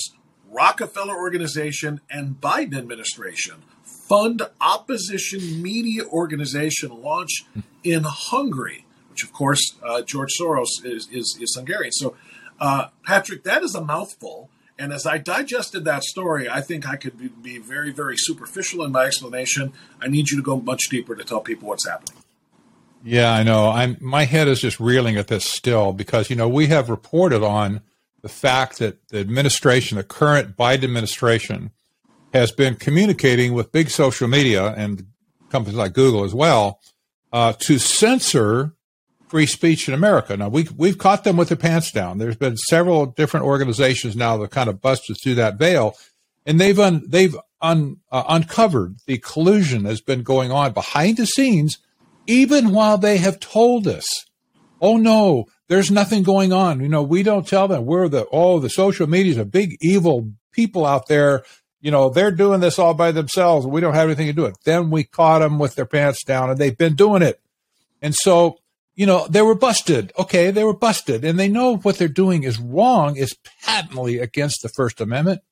Rockefeller 0.56 1.16
Organization, 1.16 2.00
and 2.10 2.40
Biden 2.40 2.76
administration 2.76 3.62
fund 4.08 4.42
opposition 4.60 5.62
media 5.62 6.04
organization 6.06 7.02
launch 7.02 7.44
in 7.82 8.04
Hungary, 8.04 8.84
which 9.10 9.24
of 9.24 9.32
course 9.32 9.74
uh, 9.82 10.02
George 10.02 10.30
Soros 10.40 10.84
is, 10.84 11.08
is, 11.10 11.38
is 11.40 11.54
Hungarian. 11.56 11.92
So, 11.92 12.16
uh, 12.60 12.88
Patrick, 13.04 13.42
that 13.44 13.62
is 13.62 13.74
a 13.74 13.80
mouthful. 13.80 14.48
And 14.78 14.92
as 14.92 15.06
I 15.06 15.18
digested 15.18 15.84
that 15.86 16.04
story, 16.04 16.48
I 16.48 16.60
think 16.60 16.86
I 16.86 16.96
could 16.96 17.18
be, 17.18 17.28
be 17.28 17.58
very, 17.58 17.92
very 17.92 18.16
superficial 18.16 18.84
in 18.84 18.92
my 18.92 19.06
explanation. 19.06 19.72
I 20.00 20.08
need 20.08 20.28
you 20.28 20.36
to 20.36 20.42
go 20.42 20.60
much 20.60 20.88
deeper 20.90 21.16
to 21.16 21.24
tell 21.24 21.40
people 21.40 21.68
what's 21.68 21.88
happening. 21.88 22.22
Yeah, 23.02 23.32
I 23.32 23.42
know. 23.42 23.70
I'm 23.70 23.96
my 24.00 24.24
head 24.24 24.48
is 24.48 24.60
just 24.60 24.80
reeling 24.80 25.16
at 25.16 25.28
this 25.28 25.44
still 25.44 25.92
because 25.92 26.28
you 26.28 26.34
know 26.34 26.48
we 26.48 26.66
have 26.66 26.90
reported 26.90 27.42
on 27.42 27.80
the 28.26 28.32
fact 28.32 28.80
that 28.80 29.06
the 29.10 29.20
administration, 29.20 29.98
the 29.98 30.02
current 30.02 30.56
Biden 30.56 30.82
administration, 30.82 31.70
has 32.32 32.50
been 32.50 32.74
communicating 32.74 33.54
with 33.54 33.70
big 33.70 33.88
social 33.88 34.26
media 34.26 34.74
and 34.76 35.06
companies 35.48 35.78
like 35.78 35.92
Google 35.92 36.24
as 36.24 36.34
well 36.34 36.80
uh, 37.32 37.52
to 37.60 37.78
censor 37.78 38.74
free 39.28 39.46
speech 39.46 39.86
in 39.86 39.94
America. 39.94 40.36
Now 40.36 40.48
we 40.48 40.66
we've 40.76 40.98
caught 40.98 41.22
them 41.22 41.36
with 41.36 41.50
their 41.50 41.56
pants 41.56 41.92
down. 41.92 42.18
There's 42.18 42.36
been 42.36 42.56
several 42.56 43.06
different 43.06 43.46
organizations 43.46 44.16
now 44.16 44.36
that 44.38 44.50
kind 44.50 44.68
of 44.68 44.80
busted 44.80 45.18
through 45.22 45.36
that 45.36 45.56
veil, 45.56 45.94
and 46.44 46.60
they've 46.60 46.80
un, 46.80 47.04
they've 47.06 47.36
un, 47.60 47.98
uh, 48.10 48.24
uncovered 48.28 48.96
the 49.06 49.18
collusion 49.18 49.84
that's 49.84 50.00
been 50.00 50.24
going 50.24 50.50
on 50.50 50.72
behind 50.72 51.16
the 51.16 51.26
scenes, 51.26 51.78
even 52.26 52.72
while 52.72 52.98
they 52.98 53.18
have 53.18 53.38
told 53.38 53.86
us, 53.86 54.04
"Oh 54.80 54.96
no, 54.96 55.46
there's 55.68 55.90
nothing 55.90 56.22
going 56.22 56.52
on. 56.52 56.80
You 56.80 56.88
know, 56.88 57.02
we 57.02 57.22
don't 57.22 57.46
tell 57.46 57.68
them 57.68 57.86
we're 57.86 58.08
the, 58.08 58.26
oh, 58.30 58.58
the 58.58 58.70
social 58.70 59.06
media 59.06 59.32
is 59.32 59.38
a 59.38 59.44
big 59.44 59.76
evil 59.80 60.32
people 60.52 60.86
out 60.86 61.08
there. 61.08 61.44
You 61.80 61.90
know, 61.90 62.08
they're 62.08 62.30
doing 62.30 62.60
this 62.60 62.78
all 62.78 62.94
by 62.94 63.12
themselves. 63.12 63.66
We 63.66 63.80
don't 63.80 63.94
have 63.94 64.08
anything 64.08 64.26
to 64.26 64.32
do 64.32 64.46
it. 64.46 64.56
Then 64.64 64.90
we 64.90 65.04
caught 65.04 65.40
them 65.40 65.58
with 65.58 65.74
their 65.74 65.86
pants 65.86 66.24
down 66.24 66.50
and 66.50 66.58
they've 66.58 66.76
been 66.76 66.94
doing 66.94 67.22
it. 67.22 67.40
And 68.00 68.14
so, 68.14 68.58
you 68.94 69.06
know, 69.06 69.26
they 69.28 69.42
were 69.42 69.54
busted. 69.54 70.12
Okay. 70.18 70.50
They 70.50 70.64
were 70.64 70.76
busted 70.76 71.24
and 71.24 71.38
they 71.38 71.48
know 71.48 71.76
what 71.76 71.98
they're 71.98 72.08
doing 72.08 72.44
is 72.44 72.58
wrong, 72.58 73.16
is 73.16 73.36
patently 73.62 74.18
against 74.18 74.62
the 74.62 74.68
First 74.68 75.00
Amendment. 75.00 75.42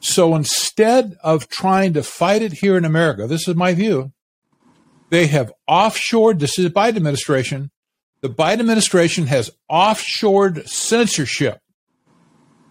So 0.00 0.34
instead 0.34 1.16
of 1.22 1.48
trying 1.48 1.94
to 1.94 2.02
fight 2.02 2.42
it 2.42 2.54
here 2.54 2.76
in 2.76 2.84
America, 2.84 3.26
this 3.26 3.48
is 3.48 3.54
my 3.54 3.74
view, 3.74 4.12
they 5.10 5.26
have 5.28 5.52
offshored, 5.68 6.38
this 6.38 6.58
is 6.58 6.68
Biden 6.70 6.96
administration, 6.96 7.70
the 8.26 8.34
Biden 8.34 8.58
administration 8.60 9.28
has 9.28 9.52
offshored 9.70 10.68
censorship, 10.68 11.60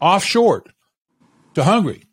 offshored 0.02 0.68
to 1.54 1.64
Hungary. 1.64 2.04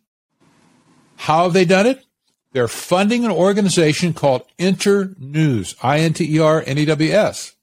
How 1.16 1.44
have 1.44 1.52
they 1.52 1.64
done 1.64 1.86
it? 1.86 2.04
They're 2.52 2.68
funding 2.68 3.24
an 3.24 3.32
organization 3.32 4.12
called 4.12 4.42
Internews, 4.58 5.74
I 5.82 6.00
N 6.00 6.12
T 6.12 6.36
E 6.36 6.38
R 6.38 6.62
N 6.64 6.78
E 6.78 6.84
W 6.84 7.12
S. 7.12 7.54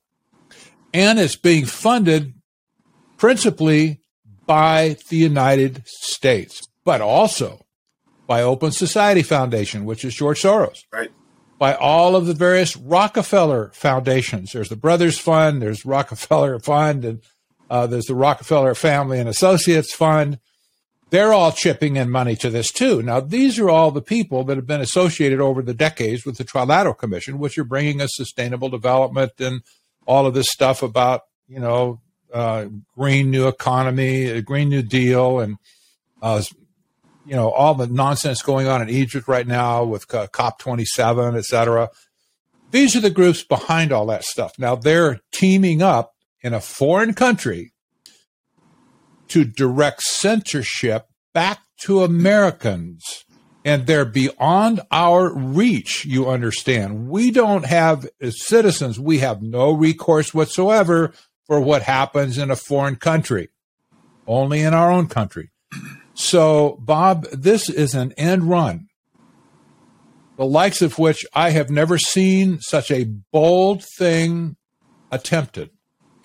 And 0.93 1.17
it's 1.17 1.37
being 1.37 1.65
funded 1.65 2.33
principally 3.15 4.01
by 4.45 4.97
the 5.07 5.15
United 5.15 5.87
States, 5.87 6.67
but 6.83 6.99
also 6.99 7.65
by 8.27 8.41
Open 8.41 8.71
Society 8.71 9.21
Foundation, 9.21 9.85
which 9.85 10.03
is 10.03 10.13
George 10.13 10.41
Soros. 10.41 10.83
Right 10.91 11.11
by 11.59 11.75
all 11.75 12.15
of 12.15 12.25
the 12.25 12.33
various 12.33 12.75
Rockefeller 12.77 13.69
foundations. 13.73 14.53
There's 14.53 14.69
the 14.69 14.77
Brothers 14.77 15.19
Fund, 15.19 15.61
there's 15.61 15.85
Rockefeller 15.85 16.57
Fund, 16.59 17.05
and 17.05 17.21
uh, 17.69 17.85
there's 17.85 18.05
the 18.05 18.15
Rockefeller 18.15 18.73
Family 18.73 19.19
and 19.19 19.29
Associates 19.29 19.93
Fund. 19.93 20.39
They're 21.09 21.33
all 21.33 21.51
chipping 21.51 21.97
in 21.97 22.09
money 22.09 22.35
to 22.37 22.49
this 22.49 22.71
too. 22.71 23.01
Now, 23.03 23.19
these 23.19 23.59
are 23.59 23.69
all 23.69 23.91
the 23.91 24.01
people 24.01 24.43
that 24.45 24.57
have 24.57 24.67
been 24.67 24.79
associated 24.79 25.41
over 25.41 25.61
the 25.61 25.73
decades 25.73 26.25
with 26.25 26.37
the 26.37 26.45
Trilateral 26.45 26.97
Commission, 26.97 27.39
which 27.39 27.57
are 27.57 27.63
bringing 27.63 27.99
us 27.99 28.11
sustainable 28.13 28.69
development 28.69 29.33
and 29.39 29.61
all 30.07 30.25
of 30.25 30.33
this 30.33 30.49
stuff 30.49 30.81
about, 30.81 31.21
you 31.47 31.59
know, 31.59 31.99
uh, 32.33 32.65
green 32.95 33.31
new 33.31 33.47
economy, 33.47 34.39
green 34.41 34.69
new 34.69 34.83
deal, 34.83 35.39
and 35.39 35.57
uh, 36.21 36.41
you 37.29 37.35
know 37.35 37.51
all 37.51 37.75
the 37.75 37.87
nonsense 37.87 38.41
going 38.41 38.67
on 38.67 38.81
in 38.81 38.89
Egypt 38.89 39.27
right 39.27 39.45
now 39.45 39.83
with 39.83 40.07
COP 40.07 40.59
27, 40.59 41.35
et 41.35 41.45
cetera. 41.45 41.89
These 42.71 42.95
are 42.95 43.01
the 43.01 43.09
groups 43.09 43.43
behind 43.43 43.91
all 43.91 44.07
that 44.07 44.23
stuff. 44.23 44.57
Now 44.57 44.75
they're 44.75 45.19
teaming 45.31 45.81
up 45.81 46.13
in 46.41 46.53
a 46.53 46.59
foreign 46.59 47.13
country 47.13 47.73
to 49.29 49.43
direct 49.43 50.01
censorship 50.03 51.07
back 51.33 51.59
to 51.81 52.03
Americans 52.03 53.25
and 53.65 53.85
they're 53.85 54.05
beyond 54.05 54.81
our 54.91 55.33
reach. 55.33 56.05
You 56.05 56.29
understand? 56.29 57.09
We 57.09 57.31
don't 57.31 57.65
have, 57.65 58.07
as 58.21 58.43
citizens, 58.43 58.99
we 58.99 59.19
have 59.19 59.41
no 59.41 59.71
recourse 59.71 60.33
whatsoever 60.33 61.13
for 61.45 61.59
what 61.59 61.83
happens 61.83 62.37
in 62.37 62.49
a 62.51 62.55
foreign 62.55 62.95
country, 62.95 63.49
only 64.25 64.61
in 64.61 64.73
our 64.73 64.91
own 64.91 65.07
country. 65.07 65.51
So, 66.19 66.77
Bob, 66.81 67.27
this 67.31 67.69
is 67.69 67.95
an 67.95 68.11
end 68.17 68.43
run, 68.43 68.89
the 70.35 70.43
likes 70.43 70.81
of 70.81 70.99
which 70.99 71.25
I 71.33 71.51
have 71.51 71.69
never 71.69 71.97
seen 71.97 72.59
such 72.59 72.91
a 72.91 73.05
bold 73.05 73.85
thing 73.97 74.57
attempted 75.13 75.69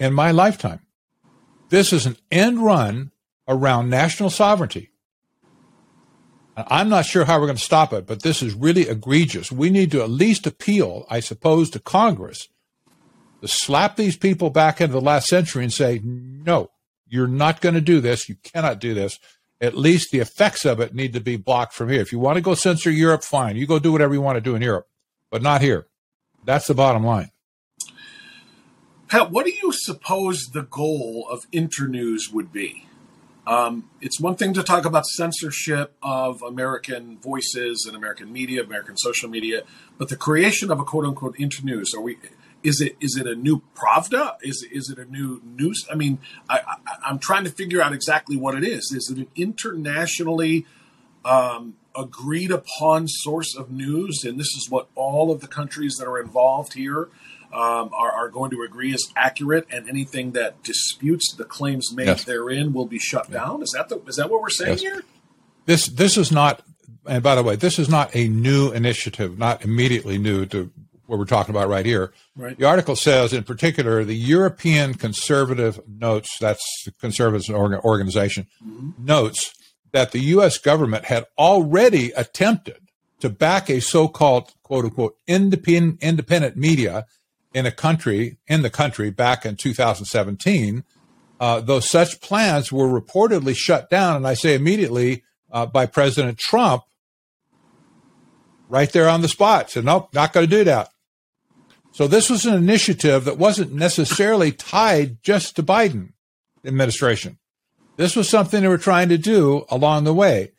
in 0.01 0.13
my 0.13 0.33
lifetime. 0.33 0.81
This 1.69 1.93
is 1.93 2.07
an 2.07 2.17
end 2.33 2.59
run 2.59 3.13
around 3.47 3.89
national 3.89 4.31
sovereignty. 4.31 4.91
I'm 6.57 6.89
not 6.89 7.07
sure 7.07 7.25
how 7.25 7.39
we're 7.39 7.47
going 7.47 7.57
to 7.57 7.63
stop 7.63 7.93
it, 7.93 8.05
but 8.05 8.23
this 8.23 8.43
is 8.43 8.53
really 8.53 8.89
egregious. 8.89 9.53
We 9.53 9.71
need 9.71 9.93
to 9.93 10.03
at 10.03 10.11
least 10.11 10.45
appeal, 10.45 11.07
I 11.09 11.21
suppose, 11.21 11.71
to 11.71 11.79
Congress 11.79 12.49
to 13.43 13.47
slap 13.47 13.95
these 13.95 14.17
people 14.17 14.51
back 14.51 14.81
into 14.81 14.95
the 14.95 15.01
last 15.01 15.29
century 15.29 15.63
and 15.63 15.73
say, 15.73 16.01
no, 16.03 16.73
you're 17.07 17.29
not 17.29 17.61
going 17.61 17.77
to 17.77 17.81
do 17.81 18.01
this. 18.01 18.29
You 18.29 18.35
cannot 18.43 18.81
do 18.81 18.93
this. 18.93 19.21
At 19.65 19.79
least 19.79 20.11
the 20.11 20.21
effects 20.21 20.67
of 20.67 20.79
it 20.79 20.95
need 20.95 21.15
to 21.15 21.21
be 21.21 21.37
blocked 21.37 21.73
from 21.73 21.89
here. 21.89 22.03
If 22.03 22.13
you 22.13 22.19
want 22.19 22.37
to 22.37 22.43
go 22.43 22.55
censor 22.55 22.91
Europe, 22.91 23.25
fine. 23.25 23.57
You 23.57 23.67
go 23.67 23.79
do 23.79 23.93
whatever 23.93 24.13
you 24.13 24.21
want 24.21 24.37
to 24.37 24.43
do 24.43 24.55
in 24.55 24.63
Europe, 24.63 24.87
but 25.31 25.43
not 25.43 25.63
here. 25.63 25.87
That's 26.45 26.67
the 26.67 26.75
bottom 26.75 27.03
line. 27.03 27.31
Pat, 29.09 29.31
what 29.31 29.47
do 29.47 29.53
you 29.53 29.73
suppose 29.73 30.51
the 30.53 30.63
goal 30.63 31.27
of 31.31 31.47
Internews 31.51 32.31
would 32.31 32.53
be? 32.53 32.87
Um, 33.47 33.91
it's 34.01 34.21
one 34.21 34.37
thing 34.37 34.55
to 34.55 34.63
talk 34.63 34.85
about 34.85 35.07
censorship 35.07 35.95
of 36.03 36.43
American 36.43 37.19
voices 37.19 37.85
and 37.87 37.97
American 37.97 38.33
media, 38.33 38.63
American 38.63 38.97
social 38.97 39.29
media, 39.29 39.63
but 39.99 40.09
the 40.09 40.17
creation 40.17 40.71
of 40.71 40.81
a 40.81 40.85
quote 40.85 41.05
unquote 41.05 41.39
internews. 41.39 41.93
Are 41.95 42.01
we? 42.01 42.19
Is 42.65 42.81
it 42.81 42.97
is 42.99 43.17
it 43.17 43.27
a 43.27 43.35
new 43.35 43.63
Pravda? 43.77 44.37
Is 44.43 44.67
is 44.73 44.89
it 44.89 44.99
a 44.99 45.05
new 45.05 45.43
news? 45.45 45.87
I 45.93 45.95
mean, 45.95 46.19
I, 46.49 46.61
I, 47.05 47.11
am 47.11 47.19
trying 47.19 47.45
to 47.45 47.51
figure 47.51 47.83
out 47.83 47.93
exactly 47.93 48.39
what 48.39 48.55
it 48.55 48.65
is. 48.65 48.91
Is 48.91 49.11
it 49.11 49.19
an 49.19 49.27
internationally 49.37 50.65
um, 51.27 51.75
agreed 51.95 52.51
upon 52.51 53.07
source 53.07 53.55
of 53.55 53.71
news? 53.71 54.25
And 54.25 54.41
this 54.41 54.49
is 54.57 54.69
what 54.71 54.89
all 54.95 55.31
of 55.31 55.43
the 55.43 55.47
countries 55.47 55.97
that 55.99 56.09
are 56.09 56.19
involved 56.19 56.73
here 56.73 57.11
um, 57.53 57.91
are, 57.93 58.11
are, 58.11 58.29
going 58.31 58.51
to 58.51 58.63
agree 58.63 58.93
is 58.93 59.13
accurate, 59.15 59.67
and 59.71 59.89
anything 59.89 60.33
that 60.33 60.63
disputes 60.63 61.35
the 61.35 61.45
claims 61.45 61.93
made 61.95 62.07
yes. 62.07 62.25
therein 62.25 62.73
will 62.73 62.87
be 62.87 62.99
shut 62.99 63.31
down. 63.31 63.63
Is 63.63 63.73
that 63.77 63.91
the, 63.91 64.01
is 64.09 64.17
that 64.17 64.31
what 64.31 64.41
we're 64.41 64.49
saying 64.49 64.79
yes. 64.79 64.81
here? 64.81 65.03
This 65.67 65.87
this 65.87 66.17
is 66.17 66.33
not. 66.33 66.63
And 67.07 67.23
by 67.23 67.35
the 67.35 67.43
way, 67.43 67.57
this 67.57 67.79
is 67.79 67.91
not 67.91 68.17
a 68.17 68.29
new 68.29 68.73
initiative, 68.73 69.39
not 69.39 69.63
immediately 69.63 70.17
new 70.17 70.47
to 70.47 70.71
what 71.07 71.19
we're 71.19 71.25
talking 71.25 71.55
about 71.55 71.69
right 71.69 71.87
here. 71.87 72.13
Right. 72.37 72.59
The 72.59 72.65
article 72.65 72.97
says, 72.97 73.33
in 73.33 73.45
particular, 73.45 74.05
the 74.05 74.17
European 74.17 74.95
Conservative 74.95 75.81
notes, 75.87 76.39
that's 76.39 76.65
the 76.85 76.93
Conservatives 76.93 77.51
organization, 77.51 78.47
mm-hmm. 78.65 79.05
notes 79.05 79.53
that 79.93 80.13
the 80.13 80.21
U.S. 80.21 80.59
government 80.59 81.05
had 81.05 81.27
already 81.39 82.11
attempted 82.13 82.79
to 83.21 83.29
back 83.29 83.71
a 83.71 83.81
so 83.81 84.09
called, 84.09 84.53
quote 84.63 84.85
unquote, 84.85 85.17
independent, 85.27 86.03
independent 86.03 86.57
media 86.57 87.07
in 87.55 87.67
a 87.67 87.71
country 87.71 88.39
in 88.49 88.63
the 88.63 88.71
country 88.71 89.11
back 89.11 89.47
in 89.47 89.57
2017, 89.57 90.85
uh, 91.39 91.61
though 91.61 91.81
such 91.81 92.21
plans 92.21 92.73
were 92.73 92.89
reportedly 92.89 93.55
shut 93.57 93.89
down, 93.89 94.17
and 94.17 94.27
I 94.27 94.35
say 94.35 94.55
immediately 94.55 95.23
uh, 95.53 95.67
by 95.67 95.87
President 95.87 96.39
Trump, 96.39 96.83
right 98.69 98.91
there 98.91 99.09
on 99.09 99.21
the 99.21 99.29
spot. 99.29 99.71
Said, 99.71 99.85
nope, 99.85 100.09
not 100.13 100.33
going 100.33 100.49
to 100.49 100.57
do 100.57 100.65
that. 100.65 100.89
So 101.95 102.09
this 102.09 102.29
was 102.29 102.45
an 102.45 102.55
initiative 102.55 103.25
that 103.25 103.39
wasn't 103.39 103.73
necessarily 103.73 104.51
tied 104.51 105.23
just 105.23 105.55
to 105.55 105.63
Biden 105.63 106.15
administration. 106.65 107.39
This 107.97 108.17
was 108.17 108.29
something 108.29 108.63
they 108.63 108.69
were 108.69 108.79
trying 108.79 109.11
to 109.11 109.17
do 109.17 109.65
along 109.71 110.03
the 110.03 110.13
way. 110.13 110.51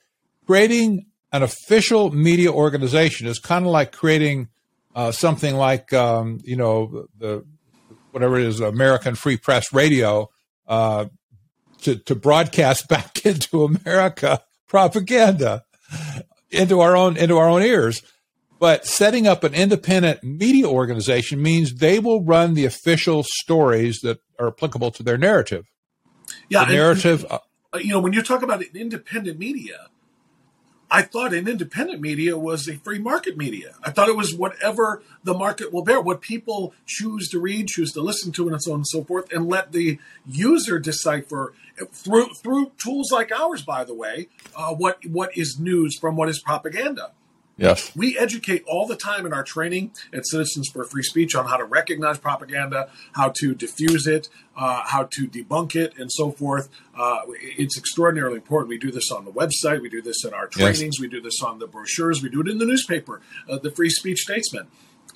Creating 0.46 1.08
an 1.34 1.44
official 1.44 2.10
media 2.10 2.54
organization 2.54 3.28
is 3.28 3.38
kind 3.38 3.66
of 3.66 3.72
like 3.74 3.92
creating 3.92 4.48
uh, 4.96 5.12
something 5.12 5.56
like 5.56 5.92
um, 5.92 6.40
you 6.46 6.56
know 6.56 7.10
the 7.18 7.44
whatever 8.12 8.40
it 8.40 8.46
is 8.46 8.62
American 8.62 9.16
Free 9.16 9.36
Press 9.36 9.74
Radio 9.74 10.30
uh, 10.70 11.08
to 11.82 11.98
to 11.98 12.16
broadcast 12.16 12.88
back 12.90 13.26
into 13.26 13.66
America 13.66 14.42
propaganda 14.70 15.66
into 16.50 16.80
our 16.80 16.96
own 16.96 17.18
into 17.18 17.38
our 17.38 17.50
own 17.50 17.62
ears. 17.62 18.02
But 18.60 18.86
setting 18.86 19.28
up 19.28 19.44
an 19.44 19.54
independent 19.54 20.24
media 20.24 20.68
organization 20.68 21.42
means 21.42 21.76
they 21.76 22.00
will 22.00 22.24
run 22.24 22.54
the 22.54 22.66
official 22.66 23.24
stories 23.24 24.00
that 24.00 24.20
are 24.40 24.48
applicable 24.48 24.92
to 24.92 25.04
their 25.04 25.18
narrative. 25.18 25.66
Yeah, 26.50 26.66
the 26.66 26.74
narrative. 26.74 27.26
And, 27.30 27.40
uh, 27.74 27.78
you 27.80 27.90
know, 27.90 28.00
when 28.00 28.14
you 28.14 28.22
talk 28.22 28.44
about 28.44 28.62
an 28.62 28.70
independent 28.74 29.38
media, 29.38 29.90
I 30.90 31.02
thought 31.02 31.34
an 31.34 31.48
independent 31.48 32.00
media 32.00 32.38
was 32.38 32.68
a 32.68 32.78
free 32.78 33.00
market 33.00 33.36
media. 33.36 33.76
I 33.84 33.92
thought 33.92 34.08
it 34.08 34.16
was 34.16 34.34
whatever 34.34 35.02
the 35.24 35.34
market 35.34 35.74
will 35.74 35.84
bear, 35.84 36.00
what 36.00 36.22
people 36.22 36.74
choose 36.86 37.28
to 37.30 37.40
read, 37.40 37.68
choose 37.68 37.92
to 37.94 38.02
listen 38.02 38.32
to, 38.34 38.48
and 38.48 38.62
so 38.62 38.72
on 38.72 38.80
and 38.80 38.88
so 38.88 39.04
forth, 39.04 39.32
and 39.34 39.50
let 39.50 39.72
the 39.72 40.00
user 40.26 40.80
decipher 40.80 41.54
through 41.92 42.34
through 42.36 42.72
tools 42.78 43.12
like 43.12 43.32
ours. 43.32 43.64
By 43.64 43.84
the 43.84 43.94
way, 43.94 44.30
uh, 44.56 44.74
what 44.74 45.06
what 45.06 45.36
is 45.36 45.60
news 45.60 45.98
from 46.00 46.16
what 46.16 46.30
is 46.30 46.40
propaganda. 46.40 47.12
Yes. 47.58 47.96
We 47.96 48.18
educate 48.18 48.64
all 48.68 48.86
the 48.86 48.98
time 48.98 49.26
in 49.26 49.32
our 49.32 49.44
training 49.44 49.92
at 50.14 50.28
Citizens 50.28 50.68
for 50.68 50.84
Free 50.84 51.04
Speech 51.04 51.36
on 51.36 51.46
how 51.46 51.56
to 51.56 51.64
recognize 51.64 52.18
propaganda, 52.18 52.90
how 53.14 53.30
to 53.38 53.56
diffuse 53.56 54.08
it, 54.08 54.28
uh, 54.58 54.84
how 54.86 55.08
to 55.12 55.28
debunk 55.28 55.76
it, 55.76 55.98
and 55.98 56.12
so 56.12 56.32
forth. 56.32 56.70
Uh, 56.98 57.22
it's 57.40 57.78
extraordinarily 57.78 58.36
important. 58.36 58.70
We 58.70 58.78
do 58.78 58.92
this 58.92 59.10
on 59.10 59.24
the 59.24 59.32
website, 59.32 59.82
we 59.82 59.90
do 59.90 60.02
this 60.02 60.26
in 60.26 60.34
our 60.34 60.48
trainings, 60.48 60.98
yes. 60.98 61.00
we 61.00 61.08
do 61.08 61.22
this 61.22 61.42
on 61.42 61.60
the 61.60 61.68
brochures, 61.68 62.22
we 62.22 62.30
do 62.30 62.42
it 62.42 62.48
in 62.50 62.58
the 62.58 62.66
newspaper, 62.66 63.22
uh, 63.50 63.58
the 63.58 63.72
Free 63.72 63.90
Speech 63.90 64.20
Statesman. 64.20 64.68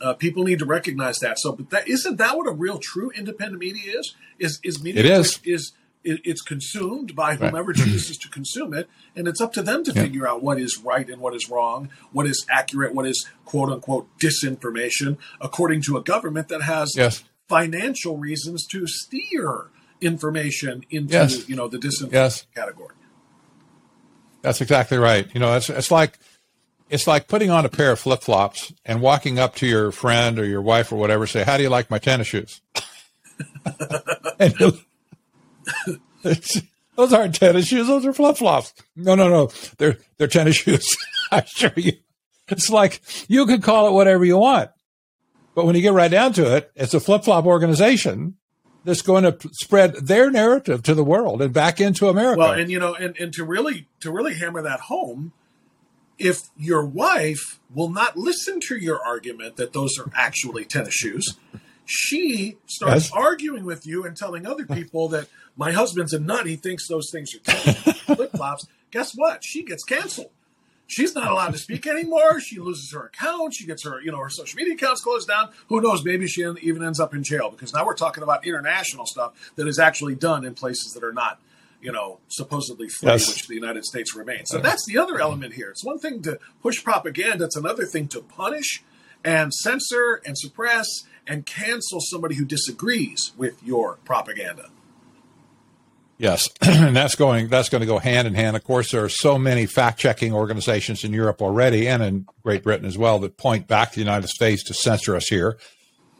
Uh, 0.01 0.13
people 0.13 0.45
need 0.45 0.59
to 0.59 0.65
recognize 0.65 1.17
that. 1.17 1.37
So, 1.39 1.51
but 1.51 1.71
that 1.71 1.89
isn't 1.89 2.15
that 2.17 2.37
what 2.37 2.47
a 2.47 2.53
real, 2.53 2.79
true 2.79 3.11
independent 3.11 3.59
media 3.59 3.99
is? 3.99 4.15
Is 4.37 4.59
is 4.63 4.81
media 4.81 5.01
it 5.01 5.05
is. 5.05 5.39
is 5.43 5.73
it, 6.03 6.21
it's 6.23 6.41
consumed 6.41 7.15
by 7.15 7.35
whomever 7.35 7.71
right. 7.71 7.75
chooses 7.75 8.17
to 8.17 8.29
consume 8.29 8.73
it, 8.73 8.89
and 9.15 9.27
it's 9.27 9.41
up 9.41 9.53
to 9.53 9.61
them 9.61 9.83
to 9.83 9.91
yeah. 9.91 10.01
figure 10.01 10.27
out 10.27 10.41
what 10.41 10.59
is 10.59 10.79
right 10.83 11.09
and 11.09 11.21
what 11.21 11.35
is 11.35 11.49
wrong, 11.49 11.89
what 12.11 12.25
is 12.25 12.45
accurate, 12.49 12.93
what 12.93 13.05
is 13.05 13.27
quote 13.45 13.69
unquote 13.69 14.07
disinformation, 14.17 15.17
according 15.41 15.81
to 15.81 15.97
a 15.97 16.01
government 16.01 16.47
that 16.49 16.61
has 16.61 16.93
yes. 16.95 17.23
financial 17.47 18.17
reasons 18.17 18.65
to 18.67 18.87
steer 18.87 19.67
information 20.01 20.85
into 20.89 21.13
yes. 21.13 21.49
you 21.49 21.55
know 21.55 21.67
the 21.67 21.77
disinformation 21.77 22.13
yes. 22.13 22.45
category. 22.55 22.95
That's 24.41 24.61
exactly 24.61 24.97
right. 24.97 25.27
You 25.33 25.39
know, 25.39 25.55
it's 25.55 25.69
it's 25.69 25.91
like 25.91 26.17
it's 26.89 27.07
like 27.07 27.27
putting 27.27 27.49
on 27.49 27.65
a 27.65 27.69
pair 27.69 27.91
of 27.91 27.99
flip 27.99 28.21
flops 28.21 28.73
and 28.85 29.01
walking 29.01 29.37
up 29.37 29.55
to 29.55 29.67
your 29.67 29.91
friend 29.91 30.39
or 30.39 30.45
your 30.45 30.61
wife 30.61 30.91
or 30.91 30.95
whatever, 30.95 31.27
say, 31.27 31.43
"How 31.43 31.57
do 31.57 31.63
you 31.63 31.69
like 31.69 31.91
my 31.91 31.99
tennis 31.99 32.27
shoes?" 32.27 32.61
and 34.39 34.55
those 36.95 37.13
aren't 37.13 37.35
tennis 37.35 37.67
shoes. 37.67 37.87
Those 37.87 38.05
are 38.05 38.13
flip 38.13 38.37
flops. 38.37 38.73
No, 38.95 39.15
no, 39.15 39.29
no. 39.29 39.51
They're 39.77 39.97
they're 40.17 40.27
tennis 40.27 40.57
shoes. 40.57 40.95
I 41.31 41.39
assure 41.39 41.71
you. 41.75 41.93
It's 42.47 42.69
like 42.69 43.01
you 43.27 43.45
can 43.45 43.61
call 43.61 43.87
it 43.87 43.91
whatever 43.91 44.25
you 44.25 44.37
want, 44.37 44.71
but 45.55 45.65
when 45.65 45.75
you 45.75 45.81
get 45.81 45.93
right 45.93 46.11
down 46.11 46.33
to 46.33 46.55
it, 46.55 46.71
it's 46.75 46.93
a 46.93 46.99
flip 46.99 47.23
flop 47.23 47.45
organization 47.45 48.35
that's 48.83 49.01
going 49.01 49.23
to 49.23 49.37
spread 49.51 49.95
their 49.95 50.31
narrative 50.31 50.81
to 50.83 50.93
the 50.93 51.03
world 51.03 51.41
and 51.41 51.53
back 51.53 51.79
into 51.79 52.07
America. 52.07 52.39
Well, 52.39 52.53
and 52.53 52.71
you 52.71 52.79
know, 52.79 52.95
and, 52.95 53.15
and 53.19 53.33
to 53.33 53.43
really 53.43 53.87
to 53.99 54.11
really 54.11 54.33
hammer 54.33 54.61
that 54.61 54.81
home, 54.81 55.33
if 56.17 56.49
your 56.57 56.85
wife 56.85 57.59
will 57.73 57.89
not 57.89 58.17
listen 58.17 58.59
to 58.61 58.75
your 58.75 59.03
argument 59.03 59.57
that 59.57 59.73
those 59.73 59.97
are 59.99 60.11
actually 60.15 60.65
tennis 60.65 60.93
shoes, 60.93 61.37
she 61.89 62.57
starts 62.67 63.11
arguing 63.11 63.65
with 63.65 63.87
you 63.87 64.05
and 64.05 64.15
telling 64.15 64.45
other 64.45 64.63
people 64.63 65.07
that 65.09 65.27
my 65.57 65.71
husband's 65.71 66.13
a 66.13 66.19
nut. 66.19 66.45
He 66.45 66.55
thinks 66.55 66.87
those 66.87 67.09
things 67.11 67.33
are 67.33 67.51
flip 68.15 68.31
flops. 68.31 68.67
Guess 68.91 69.13
what? 69.15 69.43
She 69.43 69.63
gets 69.63 69.83
canceled. 69.83 70.29
She's 70.85 71.15
not 71.15 71.31
allowed 71.31 71.53
to 71.53 71.57
speak 71.57 71.87
anymore. 71.87 72.39
She 72.39 72.59
loses 72.59 72.91
her 72.93 73.05
account. 73.05 73.55
She 73.55 73.65
gets 73.65 73.83
her, 73.85 74.01
you 74.01 74.11
know, 74.11 74.19
her 74.19 74.29
social 74.29 74.57
media 74.57 74.75
accounts 74.75 75.01
closed 75.01 75.27
down. 75.27 75.49
Who 75.67 75.81
knows? 75.81 76.05
Maybe 76.05 76.27
she 76.27 76.41
even 76.61 76.83
ends 76.83 76.99
up 76.99 77.15
in 77.15 77.23
jail 77.23 77.49
because 77.49 77.73
now 77.73 77.83
we're 77.83 77.95
talking 77.95 78.21
about 78.21 78.45
international 78.45 79.07
stuff 79.07 79.51
that 79.55 79.67
is 79.67 79.79
actually 79.79 80.13
done 80.13 80.45
in 80.45 80.53
places 80.53 80.93
that 80.93 81.03
are 81.03 81.13
not, 81.13 81.39
you 81.81 81.91
know, 81.91 82.19
supposedly 82.27 82.87
free, 82.87 83.09
yes. 83.09 83.27
which 83.27 83.47
the 83.47 83.55
United 83.55 83.83
States 83.83 84.15
remains. 84.15 84.49
So 84.49 84.59
that's 84.59 84.85
the 84.85 84.99
other 84.99 85.19
element 85.19 85.53
here. 85.53 85.71
It's 85.71 85.83
one 85.83 85.97
thing 85.97 86.21
to 86.21 86.39
push 86.61 86.83
propaganda. 86.83 87.45
It's 87.45 87.55
another 87.55 87.85
thing 87.85 88.07
to 88.09 88.21
punish 88.21 88.83
and 89.23 89.53
censor 89.53 90.21
and 90.25 90.37
suppress 90.37 90.87
and 91.27 91.45
cancel 91.45 91.99
somebody 92.01 92.35
who 92.35 92.45
disagrees 92.45 93.31
with 93.37 93.61
your 93.63 93.97
propaganda. 94.03 94.69
Yes, 96.17 96.49
and 96.61 96.95
that's 96.95 97.15
going 97.15 97.47
that's 97.47 97.69
going 97.69 97.79
to 97.79 97.87
go 97.87 97.97
hand 97.97 98.27
in 98.27 98.33
hand. 98.33 98.57
Of 98.57 98.65
course, 98.65 98.91
there 98.91 99.03
are 99.03 99.09
so 99.09 99.37
many 99.37 99.65
fact 99.65 99.99
checking 99.99 100.33
organizations 100.33 101.05
in 101.05 101.13
Europe 101.13 101.41
already, 101.41 101.87
and 101.87 102.03
in 102.03 102.25
Great 102.43 102.63
Britain 102.63 102.85
as 102.85 102.97
well, 102.97 103.19
that 103.19 103.37
point 103.37 103.67
back 103.67 103.91
to 103.91 103.95
the 103.95 104.01
United 104.01 104.27
States 104.27 104.63
to 104.65 104.73
censor 104.73 105.15
us 105.15 105.27
here. 105.27 105.57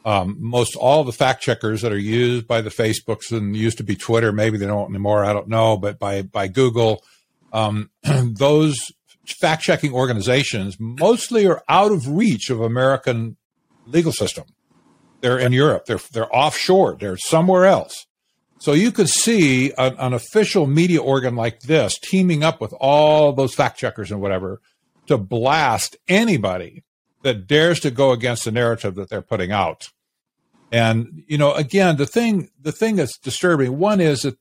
Um, 0.02 0.36
most 0.38 0.74
all 0.74 1.04
the 1.04 1.12
fact 1.12 1.42
checkers 1.42 1.82
that 1.82 1.92
are 1.92 1.98
used 1.98 2.48
by 2.48 2.62
the 2.62 2.70
Facebooks 2.70 3.30
and 3.30 3.54
used 3.54 3.76
to 3.76 3.84
be 3.84 3.94
Twitter, 3.94 4.32
maybe 4.32 4.56
they 4.56 4.66
don't 4.66 4.88
anymore. 4.88 5.22
I 5.22 5.34
don't 5.34 5.48
know, 5.48 5.76
but 5.76 5.98
by 5.98 6.22
by 6.22 6.48
Google, 6.48 7.04
um, 7.52 7.90
those 8.02 8.78
fact 9.26 9.62
checking 9.62 9.92
organizations 9.92 10.76
mostly 10.78 11.46
are 11.46 11.62
out 11.68 11.92
of 11.92 12.08
reach 12.08 12.50
of 12.50 12.60
American 12.60 13.36
legal 13.86 14.12
system. 14.12 14.44
They're 15.20 15.38
in 15.38 15.52
Europe. 15.52 15.84
They're 15.86 16.00
they're 16.12 16.34
offshore. 16.34 16.96
They're 16.98 17.16
somewhere 17.16 17.66
else. 17.66 18.06
So 18.58 18.72
you 18.74 18.92
could 18.92 19.08
see 19.08 19.72
an, 19.78 19.96
an, 19.98 20.12
official 20.12 20.66
media 20.66 21.00
organ 21.00 21.34
like 21.34 21.60
this 21.60 21.98
teaming 21.98 22.44
up 22.44 22.60
with 22.60 22.74
all 22.78 23.32
those 23.32 23.54
fact 23.54 23.78
checkers 23.78 24.10
and 24.10 24.20
whatever 24.20 24.60
to 25.06 25.16
blast 25.16 25.96
anybody 26.08 26.84
that 27.22 27.46
dares 27.46 27.80
to 27.80 27.90
go 27.90 28.12
against 28.12 28.44
the 28.44 28.52
narrative 28.52 28.96
that 28.96 29.08
they're 29.08 29.22
putting 29.22 29.50
out. 29.50 29.88
And 30.72 31.24
you 31.26 31.36
know, 31.36 31.52
again, 31.52 31.96
the 31.96 32.06
thing 32.06 32.50
the 32.60 32.72
thing 32.72 32.96
that's 32.96 33.18
disturbing 33.18 33.78
one 33.78 34.00
is 34.00 34.22
that 34.22 34.38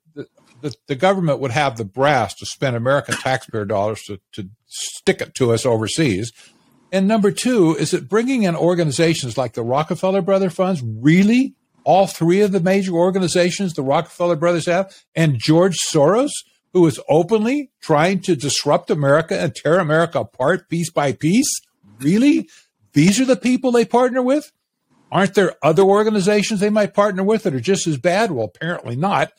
the, 0.62 0.74
the 0.88 0.96
government 0.96 1.40
would 1.40 1.52
have 1.52 1.78
the 1.78 1.86
brass 1.86 2.34
to 2.36 2.46
spend 2.46 2.76
American 2.76 3.16
taxpayer 3.16 3.66
dollars 3.66 4.02
to, 4.04 4.20
to 4.34 4.50
stick 4.66 5.22
it 5.22 5.36
to 5.36 5.52
us 5.54 5.66
overseas. 5.66 6.32
And 6.92 7.08
number 7.08 7.32
two 7.32 7.76
is 7.76 7.92
that 7.92 8.10
bringing 8.10 8.44
in 8.44 8.56
organizations 8.56 9.38
like 9.38 9.54
the 9.54 9.64
Rockefeller 9.64 10.22
Brother 10.22 10.50
Funds 10.50 10.82
really 10.84 11.56
all 11.84 12.08
three 12.08 12.42
of 12.42 12.52
the 12.52 12.60
major 12.60 12.94
organizations 12.94 13.74
the 13.74 13.82
Rockefeller 13.84 14.36
brothers 14.36 14.66
have, 14.66 14.96
and 15.16 15.40
George 15.40 15.78
Soros, 15.78 16.30
who 16.74 16.86
is 16.86 17.00
openly 17.10 17.72
trying 17.82 18.20
to 18.22 18.36
disrupt 18.36 18.92
America 18.92 19.40
and 19.40 19.56
tear 19.56 19.80
America 19.80 20.20
apart 20.20 20.70
piece 20.70 20.92
by 20.92 21.14
piece? 21.14 21.50
Really? 22.00 22.48
These 22.94 23.20
are 23.20 23.26
the 23.26 23.36
people 23.36 23.72
they 23.72 23.86
partner 23.86 24.22
with? 24.22 24.52
Aren't 25.12 25.34
there 25.34 25.56
other 25.64 25.84
organizations 25.84 26.60
they 26.60 26.70
might 26.70 26.94
partner 26.94 27.24
with 27.24 27.44
that 27.44 27.56
are 27.56 27.60
just 27.60 27.88
as 27.88 27.98
bad? 27.98 28.32
Well, 28.32 28.52
apparently 28.54 28.96
not. 28.96 29.32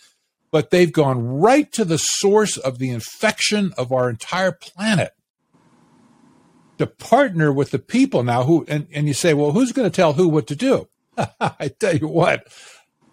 But 0.53 0.71
they've 0.71 0.93
gone 0.93 1.39
right 1.39 1.71
to 1.73 1.85
the 1.85 1.99
source 1.99 2.57
of 2.57 2.79
the 2.79 2.91
infection 2.91 3.73
of 3.79 3.93
our 3.93 4.11
entire 4.11 4.53
planet 4.53 5.13
to 6.79 6.87
partner 6.87 7.53
with 7.53 7.71
the 7.71 7.79
people 7.79 8.23
now 8.23 8.45
who, 8.45 8.65
and, 8.67 8.89
and 8.93 9.07
you 9.07 9.15
say, 9.15 9.35
well, 9.35 9.53
who's 9.53 9.73
going 9.73 9.89
to 9.89 9.95
tell 9.95 10.15
who 10.15 10.29
what 10.29 10.47
to 10.49 10.57
do? 10.57 10.89
I 11.41 11.69
tell 11.69 11.95
you 11.95 12.09
what, 12.09 12.47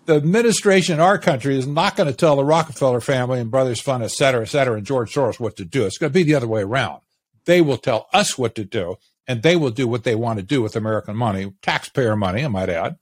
the 0.05 0.15
administration 0.15 0.95
in 0.95 0.99
our 1.01 1.17
country 1.17 1.57
is 1.57 1.67
not 1.67 1.97
going 1.97 2.09
to 2.09 2.15
tell 2.15 2.37
the 2.37 2.45
Rockefeller 2.45 3.01
family 3.01 3.41
and 3.41 3.51
Brothers 3.51 3.81
Fund, 3.81 4.03
et 4.03 4.11
cetera, 4.11 4.43
et 4.43 4.45
cetera, 4.45 4.77
and 4.77 4.85
George 4.85 5.13
Soros 5.13 5.39
what 5.39 5.57
to 5.57 5.65
do. 5.65 5.85
It's 5.85 5.97
going 5.97 6.11
to 6.11 6.13
be 6.13 6.23
the 6.23 6.35
other 6.35 6.47
way 6.47 6.61
around. 6.61 7.01
They 7.43 7.59
will 7.59 7.77
tell 7.77 8.07
us 8.13 8.37
what 8.37 8.55
to 8.55 8.63
do, 8.63 8.95
and 9.27 9.43
they 9.43 9.57
will 9.57 9.69
do 9.69 9.85
what 9.87 10.05
they 10.05 10.15
want 10.15 10.39
to 10.39 10.43
do 10.43 10.61
with 10.61 10.77
American 10.77 11.17
money, 11.17 11.53
taxpayer 11.61 12.15
money, 12.15 12.45
I 12.45 12.47
might 12.47 12.69
add. 12.69 12.97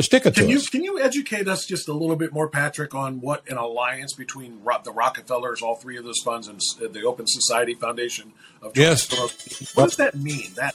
To 0.00 0.04
stick 0.04 0.24
it 0.24 0.34
can 0.34 0.44
to 0.44 0.50
you, 0.50 0.56
us. 0.56 0.70
Can 0.70 0.82
you 0.82 0.98
educate 0.98 1.46
us 1.46 1.66
just 1.66 1.86
a 1.86 1.92
little 1.92 2.16
bit 2.16 2.32
more, 2.32 2.48
Patrick, 2.48 2.94
on 2.94 3.20
what 3.20 3.46
an 3.50 3.58
alliance 3.58 4.14
between 4.14 4.62
the 4.84 4.92
Rockefellers, 4.92 5.60
all 5.60 5.74
three 5.74 5.98
of 5.98 6.04
those 6.04 6.20
funds, 6.24 6.48
and 6.48 6.58
the 6.78 7.04
Open 7.04 7.26
Society 7.26 7.74
Foundation 7.74 8.32
of 8.62 8.74
yes. 8.74 9.06
Soros, 9.06 9.76
what 9.76 9.84
does 9.84 9.96
that 9.96 10.14
mean? 10.14 10.52
That 10.54 10.74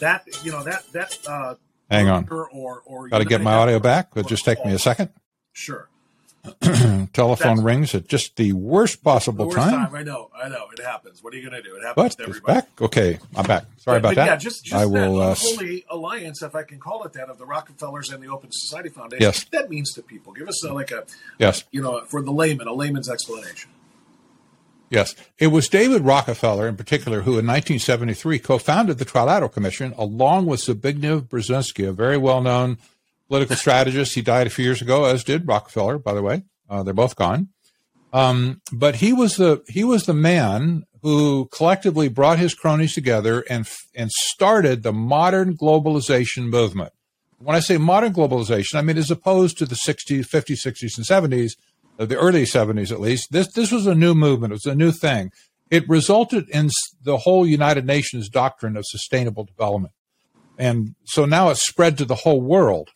that 0.00 0.26
you 0.44 0.52
know 0.52 0.62
that 0.64 0.92
that 0.92 1.18
uh, 1.26 1.54
Hang 1.90 2.08
on. 2.08 2.28
Or, 2.30 2.82
or 2.84 3.08
Got 3.08 3.18
to 3.18 3.24
get 3.24 3.40
my 3.40 3.54
audio 3.54 3.78
back. 3.78 4.10
It'll 4.14 4.28
just 4.28 4.44
take 4.44 4.64
me 4.64 4.72
a 4.72 4.78
second. 4.78 5.10
Sure. 5.52 5.88
Telephone 7.12 7.56
That's, 7.56 7.64
rings 7.64 7.94
at 7.94 8.08
just 8.08 8.36
the 8.36 8.52
worst 8.52 9.02
possible 9.02 9.48
the 9.48 9.56
worst 9.56 9.70
time. 9.70 9.86
time. 9.86 9.94
I 9.94 10.02
know. 10.02 10.30
I 10.34 10.48
know. 10.48 10.66
It 10.72 10.82
happens. 10.82 11.22
What 11.22 11.34
are 11.34 11.36
you 11.36 11.48
going 11.48 11.62
to 11.62 11.68
do? 11.68 11.76
It 11.76 11.84
happens 11.84 12.16
everybody. 12.18 12.38
It's 12.38 12.46
back? 12.46 12.80
Okay. 12.80 13.18
I'm 13.34 13.46
back. 13.46 13.64
Sorry 13.78 13.96
but, 13.96 13.96
about 13.98 14.08
but 14.08 14.14
that. 14.16 14.26
Yeah, 14.26 14.36
just, 14.36 14.64
just 14.64 14.74
I 14.74 14.86
will, 14.86 15.18
that 15.18 15.32
uh, 15.32 15.34
holy 15.38 15.84
alliance, 15.90 16.42
if 16.42 16.54
I 16.54 16.62
can 16.62 16.78
call 16.78 17.04
it 17.04 17.12
that, 17.14 17.28
of 17.28 17.38
the 17.38 17.46
Rockefellers 17.46 18.10
and 18.10 18.22
the 18.22 18.28
Open 18.28 18.50
Society 18.52 18.88
Foundation. 18.88 19.22
Yes. 19.22 19.44
That 19.44 19.70
means 19.70 19.92
to 19.94 20.02
people. 20.02 20.32
Give 20.32 20.48
us 20.48 20.64
a, 20.64 20.72
like 20.72 20.90
a, 20.90 21.04
yes. 21.38 21.64
you 21.70 21.82
know, 21.82 22.04
for 22.04 22.22
the 22.22 22.32
layman, 22.32 22.66
a 22.66 22.74
layman's 22.74 23.08
explanation. 23.08 23.70
Yes. 24.90 25.14
It 25.38 25.48
was 25.48 25.68
David 25.68 26.02
Rockefeller, 26.02 26.68
in 26.68 26.76
particular, 26.76 27.22
who 27.22 27.32
in 27.32 27.46
1973 27.46 28.38
co 28.38 28.58
founded 28.58 28.98
the 28.98 29.04
Trilateral 29.04 29.52
Commission 29.52 29.94
along 29.96 30.46
with 30.46 30.60
Zbigniew 30.60 31.22
Brzezinski, 31.22 31.88
a 31.88 31.92
very 31.92 32.16
well 32.16 32.40
known 32.40 32.78
political 33.28 33.56
strategist. 33.56 34.14
He 34.14 34.22
died 34.22 34.46
a 34.46 34.50
few 34.50 34.64
years 34.64 34.82
ago, 34.82 35.04
as 35.04 35.24
did 35.24 35.46
Rockefeller, 35.46 35.98
by 35.98 36.14
the 36.14 36.22
way. 36.22 36.44
Uh, 36.68 36.82
they're 36.82 36.94
both 36.94 37.16
gone. 37.16 37.48
Um, 38.12 38.60
but 38.72 38.96
he 38.96 39.12
was 39.12 39.36
the 39.36 39.62
he 39.68 39.84
was 39.84 40.06
the 40.06 40.14
man 40.14 40.84
who 41.02 41.46
collectively 41.52 42.08
brought 42.08 42.38
his 42.38 42.54
cronies 42.54 42.94
together 42.94 43.44
and 43.50 43.68
and 43.94 44.10
started 44.10 44.82
the 44.82 44.92
modern 44.92 45.56
globalization 45.56 46.48
movement. 46.48 46.92
When 47.38 47.54
I 47.54 47.60
say 47.60 47.76
modern 47.76 48.14
globalization, 48.14 48.76
I 48.76 48.82
mean 48.82 48.96
as 48.96 49.10
opposed 49.10 49.58
to 49.58 49.66
the 49.66 49.74
60s, 49.74 50.26
50s, 50.26 50.64
60s, 50.64 50.96
and 50.96 51.06
70s, 51.06 51.52
the 51.98 52.16
early 52.16 52.44
70s 52.44 52.92
at 52.92 53.00
least, 53.00 53.32
this, 53.32 53.52
this 53.52 53.72
was 53.72 53.86
a 53.86 53.94
new 53.94 54.14
movement. 54.14 54.52
It 54.52 54.60
was 54.64 54.66
a 54.66 54.74
new 54.74 54.92
thing. 54.92 55.32
It 55.70 55.88
resulted 55.88 56.48
in 56.50 56.70
the 57.02 57.16
whole 57.16 57.46
United 57.46 57.86
Nations 57.86 58.28
doctrine 58.28 58.76
of 58.76 58.84
sustainable 58.86 59.44
development. 59.44 59.92
And 60.58 60.94
so 61.04 61.24
now 61.24 61.50
it's 61.50 61.66
spread 61.66 61.98
to 61.98 62.04
the 62.04 62.14
whole 62.14 62.40
world. 62.40 62.90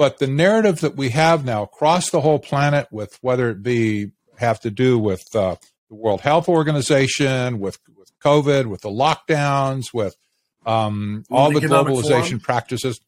But 0.00 0.18
the 0.18 0.26
narrative 0.26 0.80
that 0.80 0.96
we 0.96 1.10
have 1.10 1.44
now 1.44 1.64
across 1.64 2.08
the 2.08 2.22
whole 2.22 2.38
planet, 2.38 2.88
with 2.90 3.18
whether 3.20 3.50
it 3.50 3.62
be 3.62 4.12
have 4.38 4.58
to 4.60 4.70
do 4.70 4.98
with 4.98 5.22
uh, 5.34 5.56
the 5.90 5.94
World 5.94 6.22
Health 6.22 6.48
Organization, 6.48 7.58
with, 7.58 7.78
with 7.94 8.10
COVID, 8.20 8.64
with 8.64 8.80
the 8.80 8.88
lockdowns, 8.88 9.92
with 9.92 10.16
um, 10.64 11.24
all 11.30 11.52
the 11.52 11.60
globalization 11.60 12.28
Forum. 12.28 12.40
practices, 12.40 12.98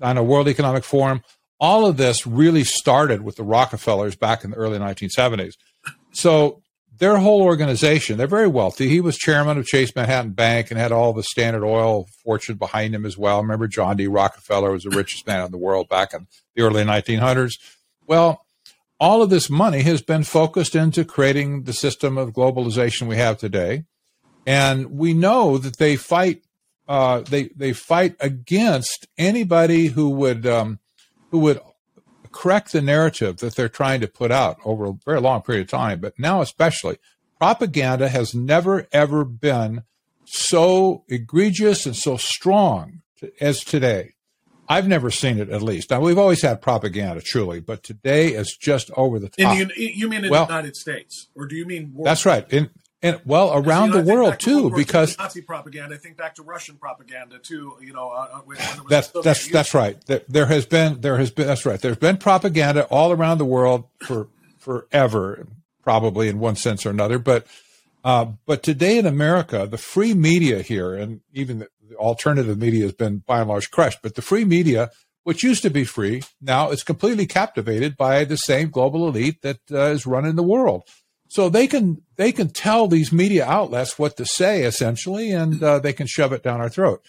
on 0.00 0.16
a 0.16 0.22
World 0.22 0.48
Economic 0.48 0.82
Forum, 0.82 1.22
all 1.60 1.84
of 1.84 1.98
this 1.98 2.26
really 2.26 2.64
started 2.64 3.20
with 3.20 3.36
the 3.36 3.44
Rockefellers 3.44 4.16
back 4.16 4.42
in 4.42 4.52
the 4.52 4.56
early 4.56 4.78
1970s. 4.78 5.58
So 6.12 6.62
their 7.00 7.16
whole 7.16 7.42
organization, 7.42 8.18
they're 8.18 8.26
very 8.26 8.46
wealthy. 8.46 8.86
He 8.86 9.00
was 9.00 9.16
chairman 9.16 9.56
of 9.56 9.66
Chase 9.66 9.96
Manhattan 9.96 10.32
Bank 10.32 10.70
and 10.70 10.78
had 10.78 10.92
all 10.92 11.14
the 11.14 11.22
Standard 11.22 11.64
Oil 11.64 12.06
fortune 12.22 12.56
behind 12.56 12.94
him 12.94 13.06
as 13.06 13.16
well. 13.16 13.40
Remember, 13.40 13.66
John 13.66 13.96
D. 13.96 14.06
Rockefeller 14.06 14.70
was 14.70 14.84
the 14.84 14.90
richest 14.90 15.26
man 15.26 15.44
in 15.44 15.50
the 15.50 15.58
world 15.58 15.88
back 15.88 16.12
in 16.12 16.26
the 16.54 16.62
early 16.62 16.84
1900s. 16.84 17.54
Well, 18.06 18.44
all 19.00 19.22
of 19.22 19.30
this 19.30 19.48
money 19.48 19.80
has 19.80 20.02
been 20.02 20.24
focused 20.24 20.76
into 20.76 21.06
creating 21.06 21.62
the 21.62 21.72
system 21.72 22.18
of 22.18 22.34
globalization 22.34 23.08
we 23.08 23.16
have 23.16 23.38
today. 23.38 23.84
And 24.46 24.90
we 24.90 25.14
know 25.14 25.56
that 25.56 25.78
they 25.78 25.96
fight, 25.96 26.44
uh, 26.86 27.20
they, 27.20 27.44
they 27.56 27.72
fight 27.72 28.14
against 28.20 29.08
anybody 29.16 29.86
who 29.86 30.10
would, 30.10 30.46
um, 30.46 30.80
who 31.30 31.38
would 31.38 31.60
correct 32.32 32.72
the 32.72 32.80
narrative 32.80 33.38
that 33.38 33.56
they're 33.56 33.68
trying 33.68 34.00
to 34.00 34.08
put 34.08 34.30
out 34.30 34.58
over 34.64 34.86
a 34.86 34.92
very 35.04 35.20
long 35.20 35.42
period 35.42 35.62
of 35.62 35.68
time, 35.68 36.00
but 36.00 36.18
now 36.18 36.40
especially, 36.40 36.98
propaganda 37.38 38.08
has 38.08 38.34
never, 38.34 38.86
ever 38.92 39.24
been 39.24 39.82
so 40.24 41.04
egregious 41.08 41.86
and 41.86 41.96
so 41.96 42.16
strong 42.16 43.02
as 43.40 43.64
today. 43.64 44.14
I've 44.68 44.86
never 44.86 45.10
seen 45.10 45.40
it, 45.40 45.50
at 45.50 45.62
least. 45.62 45.90
Now, 45.90 46.00
we've 46.00 46.18
always 46.18 46.42
had 46.42 46.62
propaganda, 46.62 47.20
truly, 47.20 47.58
but 47.58 47.82
today 47.82 48.28
is 48.28 48.56
just 48.58 48.88
over 48.96 49.18
the 49.18 49.28
top. 49.28 49.58
In 49.58 49.68
the, 49.68 49.74
you 49.76 50.08
mean 50.08 50.24
in 50.24 50.30
well, 50.30 50.46
the 50.46 50.52
United 50.52 50.76
States? 50.76 51.26
Or 51.34 51.46
do 51.46 51.56
you 51.56 51.66
mean 51.66 51.92
world? 51.92 52.06
That's 52.06 52.24
right. 52.24 52.46
In, 52.52 52.70
and 53.02 53.20
well 53.24 53.52
around 53.54 53.90
the 53.90 54.02
world 54.02 54.38
too, 54.38 54.70
to 54.70 54.76
because 54.76 55.16
Nazi 55.18 55.40
propaganda. 55.40 55.94
I 55.94 55.98
think 55.98 56.16
back 56.16 56.34
to 56.36 56.42
Russian 56.42 56.76
propaganda 56.76 57.38
too. 57.38 57.76
You 57.80 57.92
know, 57.92 58.10
uh, 58.10 58.40
uh 58.58 58.76
that's 58.88 59.08
that's 59.08 59.48
that's 59.48 59.74
right. 59.74 59.96
There 60.28 60.46
has 60.46 60.66
been 60.66 61.00
there 61.00 61.16
has 61.16 61.30
been 61.30 61.46
that's 61.46 61.64
right. 61.64 61.80
There's 61.80 61.96
been 61.96 62.18
propaganda 62.18 62.84
all 62.86 63.12
around 63.12 63.38
the 63.38 63.44
world 63.44 63.86
for 64.02 64.28
forever, 64.58 65.46
probably 65.82 66.28
in 66.28 66.38
one 66.38 66.56
sense 66.56 66.84
or 66.84 66.90
another. 66.90 67.18
But 67.18 67.46
uh, 68.04 68.26
but 68.46 68.62
today 68.62 68.98
in 68.98 69.06
America, 69.06 69.66
the 69.66 69.78
free 69.78 70.14
media 70.14 70.62
here, 70.62 70.94
and 70.94 71.20
even 71.32 71.60
the, 71.60 71.68
the 71.88 71.96
alternative 71.96 72.58
media 72.58 72.84
has 72.84 72.92
been 72.92 73.18
by 73.18 73.40
and 73.40 73.48
large 73.48 73.70
crushed. 73.70 74.00
But 74.02 74.14
the 74.14 74.22
free 74.22 74.44
media, 74.44 74.90
which 75.24 75.42
used 75.42 75.62
to 75.62 75.70
be 75.70 75.84
free, 75.84 76.22
now 76.40 76.70
is 76.70 76.82
completely 76.82 77.26
captivated 77.26 77.96
by 77.96 78.24
the 78.24 78.36
same 78.36 78.70
global 78.70 79.08
elite 79.08 79.42
that 79.42 79.58
uh, 79.70 79.90
is 79.90 80.06
running 80.06 80.36
the 80.36 80.42
world. 80.42 80.84
So 81.30 81.48
they 81.48 81.68
can 81.68 82.02
they 82.16 82.32
can 82.32 82.48
tell 82.48 82.88
these 82.88 83.12
media 83.12 83.46
outlets 83.46 83.96
what 83.96 84.16
to 84.16 84.26
say 84.26 84.64
essentially, 84.64 85.30
and 85.30 85.62
uh, 85.62 85.78
they 85.78 85.92
can 85.92 86.08
shove 86.08 86.32
it 86.32 86.42
down 86.42 86.60
our 86.60 86.68
throat. 86.68 87.02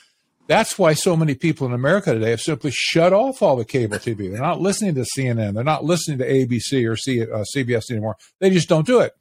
That's 0.47 0.77
why 0.77 0.93
so 0.93 1.17
many 1.17 1.33
people 1.33 1.65
in 1.65 1.73
America 1.73 2.13
today 2.13 2.29
have 2.29 2.39
simply 2.39 2.69
shut 2.71 3.13
off 3.13 3.41
all 3.41 3.55
the 3.55 3.65
cable 3.65 3.97
TV. 3.97 4.29
They're 4.29 4.39
not 4.39 4.61
listening 4.61 4.93
to 4.93 5.07
CNN. 5.17 5.55
They're 5.55 5.63
not 5.63 5.85
listening 5.85 6.19
to 6.19 6.29
ABC 6.29 6.87
or 6.87 6.95
C, 6.95 7.23
uh, 7.23 7.43
CBS 7.55 7.89
anymore. 7.89 8.15
They 8.39 8.51
just 8.51 8.69
don't 8.69 8.85
do 8.85 8.99
it 8.99 9.13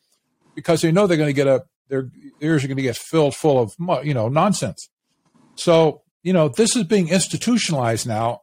because 0.55 0.83
they 0.83 0.93
know 0.93 1.07
they're 1.07 1.17
going 1.17 1.31
to 1.31 1.33
get 1.33 1.47
a 1.47 1.65
their 1.89 2.11
ears 2.43 2.63
are 2.63 2.69
going 2.69 2.77
to 2.77 2.83
get 2.83 2.97
filled 2.97 3.35
full 3.35 3.59
of 3.59 4.05
you 4.05 4.13
know 4.13 4.29
nonsense. 4.29 4.91
So 5.55 6.03
you 6.23 6.35
know 6.35 6.51
this 6.51 6.77
is 6.77 6.85
being 6.85 7.09
institutionalized 7.09 8.07
now 8.07 8.43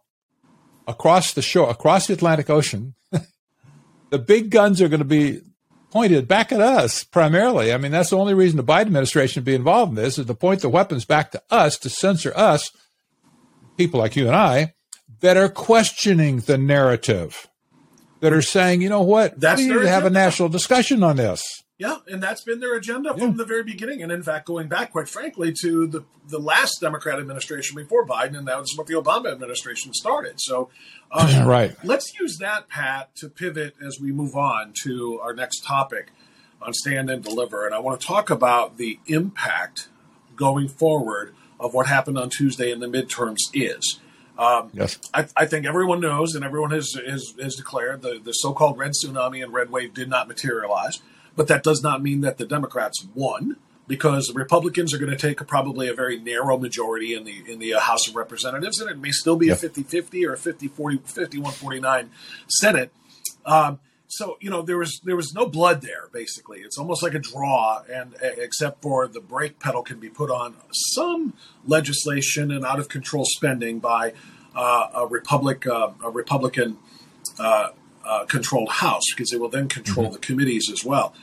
across 0.88 1.34
the 1.34 1.44
shore, 1.44 1.70
across 1.70 2.08
the 2.08 2.14
Atlantic 2.14 2.50
Ocean. 2.50 2.96
the 4.10 4.18
big 4.18 4.50
guns 4.50 4.82
are 4.82 4.90
going 4.90 5.02
to 5.02 5.06
be 5.06 5.42
pointed 5.98 6.28
back 6.28 6.52
at 6.52 6.62
us 6.62 7.04
primarily. 7.04 7.74
I 7.74 7.78
mean, 7.78 7.92
that's 7.92 8.12
the 8.12 8.18
only 8.18 8.36
reason 8.36 8.58
the 8.58 8.64
Biden 8.64 8.82
administration 8.82 9.42
would 9.42 9.46
be 9.46 9.56
involved 9.56 9.90
in 9.90 9.96
this 9.96 10.20
is 10.20 10.28
to 10.28 10.34
point 10.36 10.62
the 10.62 10.70
weapons 10.70 11.06
back 11.06 11.32
to 11.32 11.42
us 11.50 11.76
to 11.80 11.90
censor 11.90 12.32
us, 12.36 12.70
people 13.78 14.00
like 14.00 14.16
you 14.16 14.28
and 14.28 14.36
I, 14.36 14.76
that 15.22 15.38
are 15.38 15.50
questioning 15.50 16.42
the 16.42 16.56
narrative, 16.56 17.48
that 18.20 18.32
are 18.32 18.44
saying, 18.44 18.84
you 18.84 18.90
know 18.90 19.02
what, 19.02 19.40
That's 19.40 19.60
we 19.60 19.70
need 19.70 19.74
to 19.74 19.90
have 19.90 20.06
a 20.06 20.12
national 20.12 20.50
discussion 20.50 21.02
on 21.02 21.16
this. 21.16 21.64
Yeah, 21.80 21.98
and 22.08 22.24
that's 22.24 22.42
been 22.42 22.60
their 22.60 22.76
agenda 22.76 23.14
Yeah. 23.16 23.26
from 23.28 23.38
the 23.38 23.46
very 23.46 23.62
beginning. 23.64 24.02
And 24.02 24.12
in 24.12 24.24
fact, 24.24 24.48
going 24.48 24.68
back, 24.68 24.92
quite 24.94 25.08
frankly, 25.08 25.54
to 25.62 25.86
the, 25.86 26.04
the 26.28 26.40
last 26.40 26.80
Democrat 26.82 27.20
administration 27.20 27.76
before 27.76 28.06
Biden, 28.06 28.36
and 28.36 28.48
that 28.48 28.60
was 28.60 28.74
what 28.76 28.88
the 28.88 28.96
Obama 28.96 29.32
administration 29.32 29.94
started. 29.94 30.42
So, 30.42 30.70
um, 31.12 31.48
Right. 31.48 31.76
let's 31.84 32.20
use 32.20 32.38
that, 32.40 32.68
Pat, 32.68 33.16
to 33.18 33.30
pivot 33.30 33.76
as 33.86 34.00
we 34.02 34.12
move 34.12 34.36
on 34.36 34.74
to 34.84 35.20
our 35.22 35.34
next 35.36 35.64
topic 35.66 36.08
on 36.62 36.74
Stand 36.74 37.12
and 37.12 37.24
Deliver. 37.24 37.68
And 37.68 37.76
I 37.76 37.80
want 37.80 38.02
to 38.02 38.08
talk 38.08 38.32
about 38.32 38.78
the 38.78 39.00
impact 39.06 39.90
going 40.36 40.68
forward 40.68 41.36
of 41.60 41.76
what 41.76 41.86
happened 41.86 42.18
on 42.18 42.30
Tuesday 42.32 42.72
in 42.72 42.80
the 42.80 42.88
midterms 42.88 43.38
is. 43.54 44.00
Um, 44.38 44.70
Yes. 44.74 44.98
I, 45.14 45.28
I 45.36 45.46
think 45.46 45.68
everyone 45.68 46.00
knows, 46.00 46.34
and 46.34 46.44
everyone 46.44 46.72
has, 46.72 46.94
has, 47.08 47.34
has 47.40 47.56
declared 47.56 48.02
the, 48.02 48.20
the 48.24 48.32
so 48.32 48.52
called 48.54 48.80
red 48.80 48.94
tsunami 48.94 49.44
and 49.44 49.54
red 49.54 49.70
wave 49.70 49.94
did 49.94 50.10
not 50.10 50.28
materialize. 50.28 51.00
But 51.38 51.48
that 51.48 51.64
does 51.64 51.82
not 51.82 52.02
mean 52.04 52.20
that 52.22 52.38
the 52.38 52.46
Democrats 52.46 53.06
won, 53.16 53.56
because 53.88 54.28
the 54.28 54.34
Republicans 54.34 54.94
are 54.94 54.98
going 54.98 55.12
to 55.12 55.18
take 55.18 55.40
a, 55.40 55.46
probably 55.46 55.88
a 55.88 55.94
very 55.94 56.20
narrow 56.20 56.58
majority 56.58 57.14
in 57.14 57.24
the 57.24 57.44
in 57.50 57.60
the 57.60 57.74
uh, 57.76 57.80
House 57.80 58.08
of 58.10 58.16
Representatives, 58.18 58.82
and 58.82 58.90
it 58.90 58.98
may 58.98 59.12
still 59.12 59.38
be 59.38 59.48
Yeah. 59.48 59.54
a 59.54 59.56
50 59.56 59.84
50 59.84 60.26
or 60.26 60.34
a 60.34 60.38
50 60.38 60.68
40, 60.68 60.98
51 61.06 61.54
49 61.54 62.10
Senate. 62.50 62.92
Um, 63.46 63.80
so 64.10 64.38
you 64.42 64.50
know 64.50 64.62
there 64.62 64.78
was 64.78 65.00
there 65.06 65.16
was 65.16 65.32
no 65.34 65.46
blood 65.46 65.82
there. 65.82 66.10
Basically, 66.12 66.60
it's 66.60 66.78
almost 66.78 67.04
like 67.04 67.14
a 67.14 67.20
draw, 67.20 67.84
and 67.90 68.16
except 68.22 68.82
for 68.82 69.08
the 69.08 69.22
brake 69.22 69.60
pedal 69.60 69.84
can 69.84 70.00
be 70.00 70.10
put 70.10 70.30
on 70.32 70.56
some 70.72 71.34
legislation 71.66 72.52
and 72.52 72.66
out 72.66 72.80
of 72.80 72.90
control 72.90 73.26
spending 73.26 73.80
by 73.80 74.14
uh, 74.56 74.88
a 74.96 75.06
republic 75.08 75.68
uh, 75.68 75.92
a 76.04 76.10
Republican 76.10 76.78
uh, 77.40 77.70
uh, 78.06 78.26
controlled 78.26 78.70
House 78.70 79.04
because 79.14 79.30
they 79.30 79.38
will 79.38 79.50
then 79.50 79.68
control 79.68 80.10
the 80.10 80.20
committees 80.20 80.70
as 80.72 80.84
well. 80.86 81.14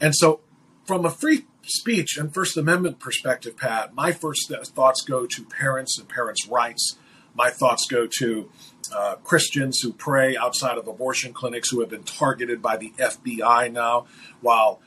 And 0.00 0.14
so, 0.14 0.40
from 0.84 1.04
a 1.04 1.10
free 1.10 1.46
speech 1.62 2.16
and 2.16 2.32
First 2.32 2.56
Amendment 2.56 2.98
perspective, 2.98 3.56
Pat, 3.56 3.94
my 3.94 4.12
first 4.12 4.52
thoughts 4.74 5.02
go 5.02 5.26
to 5.26 5.44
parents 5.44 5.98
and 5.98 6.08
parents' 6.08 6.46
rights. 6.48 6.96
My 7.34 7.50
thoughts 7.50 7.86
go 7.86 8.08
to 8.18 8.50
uh, 8.94 9.16
Christians 9.16 9.80
who 9.80 9.92
pray 9.92 10.36
outside 10.36 10.78
of 10.78 10.88
abortion 10.88 11.32
clinics 11.32 11.70
who 11.70 11.80
have 11.80 11.90
been 11.90 12.04
targeted 12.04 12.62
by 12.62 12.76
the 12.76 12.92
FBI 12.98 13.70
now, 13.72 14.06
while 14.40 14.80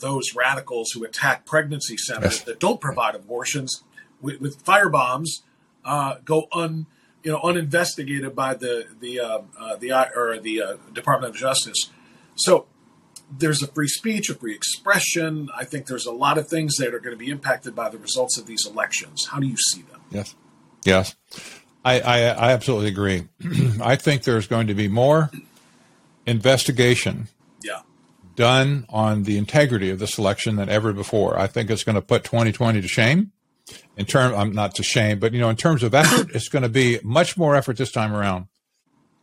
those 0.00 0.34
radicals 0.34 0.90
who 0.92 1.04
attack 1.04 1.46
pregnancy 1.46 1.96
centers 1.96 2.42
that 2.42 2.58
don't 2.58 2.80
provide 2.80 3.14
abortions 3.14 3.84
with, 4.20 4.40
with 4.40 4.60
fire 4.62 4.88
bombs 4.88 5.42
uh, 5.84 6.16
go 6.24 6.48
un 6.52 6.86
you 7.22 7.30
know 7.30 7.40
uninvestigated 7.42 8.34
by 8.34 8.54
the 8.54 8.86
the 9.00 9.20
uh, 9.20 9.40
uh, 9.58 9.76
the 9.76 9.92
or 10.16 10.38
the 10.38 10.62
uh, 10.62 10.76
Department 10.92 11.34
of 11.34 11.40
Justice. 11.40 11.90
So 12.36 12.66
there's 13.30 13.62
a 13.62 13.66
free 13.66 13.88
speech, 13.88 14.30
a 14.30 14.34
free 14.34 14.54
expression. 14.54 15.48
I 15.56 15.64
think 15.64 15.86
there's 15.86 16.06
a 16.06 16.12
lot 16.12 16.38
of 16.38 16.48
things 16.48 16.76
that 16.76 16.94
are 16.94 17.00
going 17.00 17.16
to 17.16 17.22
be 17.24 17.30
impacted 17.30 17.74
by 17.74 17.88
the 17.88 17.98
results 17.98 18.38
of 18.38 18.46
these 18.46 18.66
elections. 18.66 19.26
How 19.26 19.40
do 19.40 19.46
you 19.46 19.56
see 19.56 19.82
them? 19.82 20.00
Yes. 20.10 20.34
Yes. 20.84 21.16
I, 21.84 22.00
I, 22.00 22.18
I 22.28 22.52
absolutely 22.52 22.88
agree. 22.88 23.28
I 23.82 23.96
think 23.96 24.22
there's 24.24 24.46
going 24.46 24.68
to 24.68 24.74
be 24.74 24.88
more 24.88 25.30
investigation 26.26 27.28
Yeah, 27.62 27.80
done 28.36 28.86
on 28.88 29.24
the 29.24 29.36
integrity 29.38 29.90
of 29.90 29.98
this 29.98 30.18
election 30.18 30.56
than 30.56 30.68
ever 30.68 30.92
before. 30.92 31.38
I 31.38 31.46
think 31.46 31.70
it's 31.70 31.84
going 31.84 31.96
to 31.96 32.02
put 32.02 32.24
2020 32.24 32.80
to 32.80 32.88
shame. 32.88 33.32
In 33.96 34.04
term, 34.04 34.34
I'm 34.34 34.52
not 34.52 34.74
to 34.76 34.82
shame, 34.82 35.18
but 35.18 35.32
you 35.32 35.40
know, 35.40 35.48
in 35.48 35.56
terms 35.56 35.82
of 35.82 35.94
effort, 35.94 36.28
it's 36.34 36.48
going 36.48 36.64
to 36.64 36.68
be 36.68 36.98
much 37.02 37.36
more 37.38 37.56
effort 37.56 37.76
this 37.78 37.90
time 37.92 38.14
around 38.14 38.46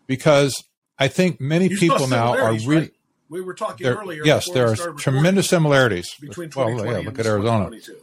because 0.08 0.64
I 0.98 1.08
think 1.10 1.40
many 1.40 1.68
You 1.68 1.78
people 1.78 2.08
now 2.08 2.36
are 2.38 2.54
really. 2.54 2.76
right? 2.76 2.92
We 3.32 3.40
were 3.40 3.54
talking 3.54 3.86
There, 3.86 3.96
earlier. 3.96 4.24
yes, 4.26 4.50
there 4.52 4.68
are 4.68 4.76
tremendous 4.76 5.48
similarities. 5.48 6.14
between 6.20 6.52
well, 6.54 6.70
yeah, 6.86 6.98
look 7.00 7.18
at 7.18 7.26
Arizona. 7.26 7.70
2022. 7.70 7.96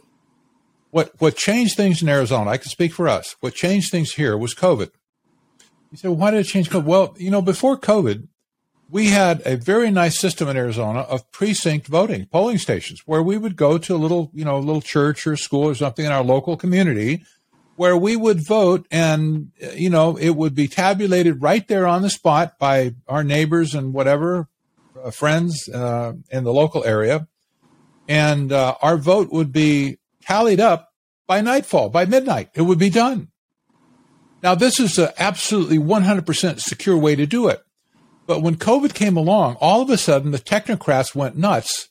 What 0.89 1.11
what 1.19 1.35
changed 1.35 1.77
things 1.77 2.01
in 2.01 2.09
Arizona? 2.09 2.49
I 2.49 2.57
can 2.57 2.71
speak 2.71 2.93
for 2.93 3.07
us. 3.07 3.35
What 3.39 3.53
changed 3.53 3.91
things 3.91 4.13
here 4.15 4.35
was 4.35 4.55
COVID. 4.55 4.89
You 5.91 5.97
said, 5.97 6.09
why 6.11 6.31
did 6.31 6.39
it 6.39 6.45
change 6.45 6.71
COVID? 6.71 6.85
Well, 6.85 7.15
you 7.19 7.29
know, 7.29 7.43
before 7.43 7.77
COVID, 7.77 8.27
we 8.89 9.09
had 9.09 9.43
a 9.45 9.55
very 9.55 9.91
nice 9.91 10.19
system 10.19 10.47
in 10.47 10.57
Arizona 10.57 11.01
of 11.01 11.31
precinct 11.31 11.85
voting, 11.85 12.25
polling 12.25 12.57
stations, 12.57 13.03
where 13.05 13.21
we 13.21 13.37
would 13.37 13.55
go 13.55 13.77
to 13.77 13.95
a 13.95 13.97
little, 13.97 14.31
you 14.33 14.43
know, 14.43 14.57
a 14.57 14.65
little 14.65 14.81
church 14.81 15.27
or 15.27 15.37
school 15.37 15.65
or 15.65 15.75
something 15.75 16.05
in 16.05 16.11
our 16.11 16.23
local 16.23 16.57
community, 16.57 17.23
where 17.75 17.95
we 17.95 18.15
would 18.15 18.43
vote, 18.43 18.87
and 18.89 19.51
you 19.75 19.91
know, 19.91 20.17
it 20.17 20.31
would 20.31 20.55
be 20.55 20.67
tabulated 20.67 21.43
right 21.43 21.67
there 21.67 21.85
on 21.85 22.01
the 22.01 22.09
spot 22.09 22.57
by 22.57 22.95
our 23.07 23.23
neighbors 23.23 23.75
and 23.75 23.93
whatever 23.93 24.47
friends 25.11 25.69
uh, 25.69 26.13
in 26.31 26.43
the 26.43 26.53
local 26.53 26.83
area, 26.83 27.27
and 28.07 28.51
uh, 28.51 28.75
our 28.81 28.97
vote 28.97 29.31
would 29.31 29.51
be 29.51 29.97
tallied 30.23 30.59
up 30.59 30.89
by 31.27 31.41
nightfall, 31.41 31.89
by 31.89 32.05
midnight. 32.05 32.49
It 32.55 32.63
would 32.63 32.79
be 32.79 32.89
done. 32.89 33.29
Now, 34.41 34.55
this 34.55 34.79
is 34.79 34.97
an 34.97 35.09
absolutely 35.17 35.77
100% 35.77 36.59
secure 36.59 36.97
way 36.97 37.15
to 37.15 37.25
do 37.25 37.47
it. 37.49 37.61
But 38.25 38.41
when 38.41 38.55
COVID 38.55 38.93
came 38.93 39.17
along, 39.17 39.57
all 39.59 39.81
of 39.81 39.89
a 39.89 39.97
sudden 39.97 40.31
the 40.31 40.39
technocrats 40.39 41.15
went 41.15 41.35
nuts. 41.35 41.89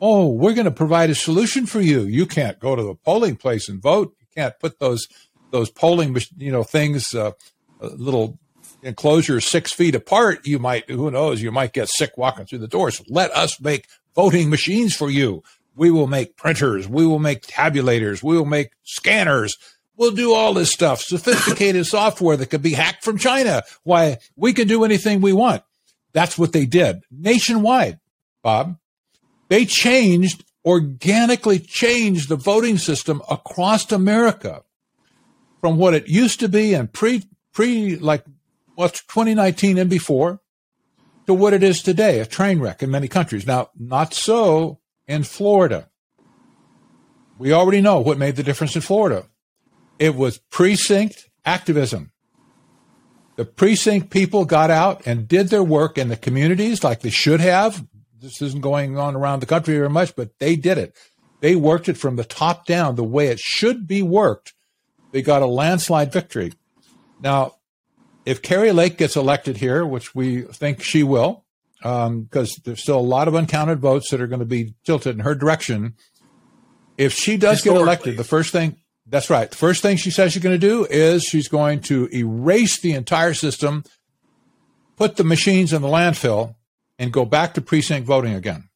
Oh, 0.00 0.28
we're 0.28 0.52
going 0.52 0.66
to 0.66 0.70
provide 0.70 1.10
a 1.10 1.14
solution 1.14 1.66
for 1.66 1.80
you. 1.80 2.02
You 2.02 2.26
can't 2.26 2.60
go 2.60 2.76
to 2.76 2.82
the 2.82 2.94
polling 2.94 3.36
place 3.36 3.68
and 3.68 3.82
vote. 3.82 4.14
You 4.20 4.26
can't 4.34 4.58
put 4.60 4.78
those 4.78 5.08
those 5.50 5.70
polling, 5.70 6.14
you 6.36 6.52
know, 6.52 6.62
things, 6.62 7.14
uh, 7.14 7.30
uh, 7.80 7.86
little 7.96 8.38
enclosures 8.82 9.44
six 9.44 9.72
feet 9.72 9.94
apart. 9.94 10.46
You 10.46 10.58
might, 10.58 10.88
who 10.88 11.10
knows, 11.10 11.42
you 11.42 11.50
might 11.50 11.72
get 11.72 11.88
sick 11.88 12.16
walking 12.16 12.46
through 12.46 12.58
the 12.58 12.68
doors. 12.68 13.02
Let 13.08 13.30
us 13.32 13.60
make 13.60 13.86
voting 14.14 14.50
machines 14.50 14.94
for 14.94 15.10
you. 15.10 15.42
We 15.74 15.90
will 15.90 16.06
make 16.06 16.36
printers. 16.36 16.88
We 16.88 17.06
will 17.06 17.18
make 17.18 17.46
tabulators. 17.46 18.22
We 18.22 18.36
will 18.36 18.44
make 18.44 18.72
scanners. 18.82 19.56
We'll 19.96 20.12
do 20.12 20.32
all 20.32 20.54
this 20.54 20.72
stuff, 20.72 21.00
sophisticated 21.00 21.86
software 21.88 22.36
that 22.36 22.50
could 22.50 22.62
be 22.62 22.72
hacked 22.72 23.04
from 23.04 23.18
China. 23.18 23.62
Why, 23.84 24.18
we 24.36 24.52
can 24.52 24.68
do 24.68 24.84
anything 24.84 25.20
we 25.20 25.32
want. 25.32 25.62
That's 26.12 26.38
what 26.38 26.52
they 26.52 26.66
did 26.66 27.02
nationwide, 27.10 28.00
Bob. 28.42 28.76
They 29.48 29.64
changed, 29.64 30.44
organically 30.64 31.58
changed 31.58 32.28
the 32.28 32.36
voting 32.36 32.78
system 32.78 33.22
across 33.30 33.90
America 33.92 34.62
from 35.60 35.76
what 35.76 35.94
it 35.94 36.08
used 36.08 36.40
to 36.40 36.48
be 36.48 36.74
and 36.74 36.92
pre, 36.92 37.24
pre, 37.52 37.96
like 37.96 38.24
what's 38.78 39.02
2019 39.06 39.76
and 39.76 39.90
before 39.90 40.40
to 41.26 41.34
what 41.34 41.52
it 41.52 41.64
is 41.64 41.82
today, 41.82 42.20
a 42.20 42.26
train 42.26 42.60
wreck 42.60 42.80
in 42.80 42.92
many 42.92 43.08
countries. 43.08 43.44
Now, 43.44 43.70
not 43.76 44.14
so 44.14 44.78
in 45.08 45.24
Florida. 45.24 45.88
We 47.38 47.52
already 47.52 47.80
know 47.80 47.98
what 47.98 48.18
made 48.18 48.36
the 48.36 48.44
difference 48.44 48.76
in 48.76 48.82
Florida. 48.82 49.26
It 49.98 50.14
was 50.14 50.38
precinct 50.38 51.28
activism. 51.44 52.12
The 53.34 53.44
precinct 53.44 54.10
people 54.10 54.44
got 54.44 54.70
out 54.70 55.04
and 55.08 55.26
did 55.26 55.48
their 55.48 55.64
work 55.64 55.98
in 55.98 56.06
the 56.06 56.16
communities 56.16 56.84
like 56.84 57.00
they 57.00 57.10
should 57.10 57.40
have. 57.40 57.84
This 58.20 58.40
isn't 58.40 58.60
going 58.60 58.96
on 58.96 59.16
around 59.16 59.40
the 59.40 59.46
country 59.46 59.74
very 59.74 59.90
much, 59.90 60.14
but 60.14 60.38
they 60.38 60.54
did 60.54 60.78
it. 60.78 60.96
They 61.40 61.56
worked 61.56 61.88
it 61.88 61.98
from 61.98 62.14
the 62.14 62.24
top 62.24 62.64
down 62.64 62.94
the 62.94 63.02
way 63.02 63.26
it 63.26 63.40
should 63.40 63.88
be 63.88 64.02
worked. 64.02 64.54
They 65.10 65.20
got 65.20 65.42
a 65.42 65.46
landslide 65.46 66.12
victory. 66.12 66.52
Now, 67.20 67.57
if 68.28 68.42
Kari 68.42 68.72
Lake 68.72 68.98
gets 68.98 69.16
elected 69.16 69.56
here, 69.56 69.86
which 69.86 70.14
we 70.14 70.42
think 70.42 70.82
she 70.82 71.02
will, 71.02 71.46
um, 71.82 72.24
because 72.24 72.56
there's 72.56 72.82
still 72.82 72.98
a 72.98 73.00
lot 73.00 73.26
of 73.26 73.34
uncounted 73.34 73.78
votes 73.78 74.10
that 74.10 74.20
are 74.20 74.26
going 74.26 74.40
to 74.40 74.44
be 74.44 74.74
tilted 74.84 75.14
in 75.14 75.20
her 75.20 75.34
direction. 75.34 75.94
If 76.98 77.14
she 77.14 77.38
does 77.38 77.62
get 77.62 77.74
elected, 77.74 78.18
the 78.18 78.24
first 78.24 78.52
thing 78.52 78.76
that's 79.06 79.30
right. 79.30 79.50
The 79.50 79.56
first 79.56 79.80
thing 79.80 79.96
she 79.96 80.10
says 80.10 80.34
she's 80.34 80.42
going 80.42 80.60
to 80.60 80.66
do 80.66 80.84
is 80.84 81.24
she's 81.24 81.48
going 81.48 81.80
to 81.82 82.06
erase 82.14 82.78
the 82.78 82.92
entire 82.92 83.32
system, 83.32 83.82
put 84.96 85.16
the 85.16 85.24
machines 85.24 85.72
in 85.72 85.80
the 85.80 85.88
landfill, 85.88 86.56
and 86.98 87.10
go 87.10 87.24
back 87.24 87.54
to 87.54 87.62
precinct 87.62 88.06
voting 88.06 88.34
again. 88.34 88.68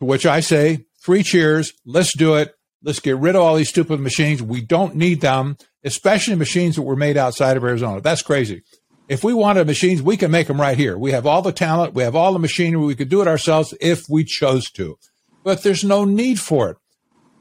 To 0.00 0.04
which 0.04 0.26
I 0.26 0.40
say, 0.40 0.84
three 1.02 1.22
cheers, 1.22 1.72
let's 1.86 2.14
do 2.14 2.34
it. 2.34 2.54
Let's 2.84 3.00
get 3.00 3.16
rid 3.16 3.34
of 3.34 3.40
all 3.40 3.56
these 3.56 3.70
stupid 3.70 3.98
machines. 3.98 4.42
We 4.42 4.60
don't 4.60 4.94
need 4.94 5.22
them, 5.22 5.56
especially 5.82 6.34
machines 6.34 6.76
that 6.76 6.82
were 6.82 6.96
made 6.96 7.16
outside 7.16 7.56
of 7.56 7.64
Arizona. 7.64 8.02
That's 8.02 8.20
crazy. 8.20 8.62
If 9.08 9.24
we 9.24 9.32
wanted 9.32 9.66
machines, 9.66 10.02
we 10.02 10.18
can 10.18 10.30
make 10.30 10.48
them 10.48 10.60
right 10.60 10.76
here. 10.76 10.98
We 10.98 11.12
have 11.12 11.26
all 11.26 11.40
the 11.40 11.52
talent, 11.52 11.94
we 11.94 12.02
have 12.02 12.14
all 12.14 12.34
the 12.34 12.38
machinery, 12.38 12.84
we 12.84 12.94
could 12.94 13.08
do 13.08 13.22
it 13.22 13.28
ourselves 13.28 13.74
if 13.80 14.04
we 14.08 14.22
chose 14.22 14.70
to. 14.72 14.98
But 15.42 15.62
there's 15.62 15.82
no 15.84 16.04
need 16.04 16.40
for 16.40 16.70
it. 16.70 16.76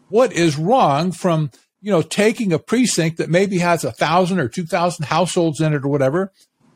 What 0.09 0.31
is 0.33 0.57
wrong 0.57 1.11
from, 1.11 1.51
you 1.81 1.91
know, 1.91 2.01
taking 2.01 2.53
a 2.53 2.59
precinct 2.59 3.17
that 3.17 3.29
maybe 3.29 3.57
has 3.59 3.83
a 3.83 3.91
thousand 3.91 4.39
or 4.39 4.47
two 4.47 4.65
thousand 4.65 5.05
households 5.05 5.59
in 5.59 5.73
it 5.73 5.83
or 5.83 5.89
whatever, 5.89 6.31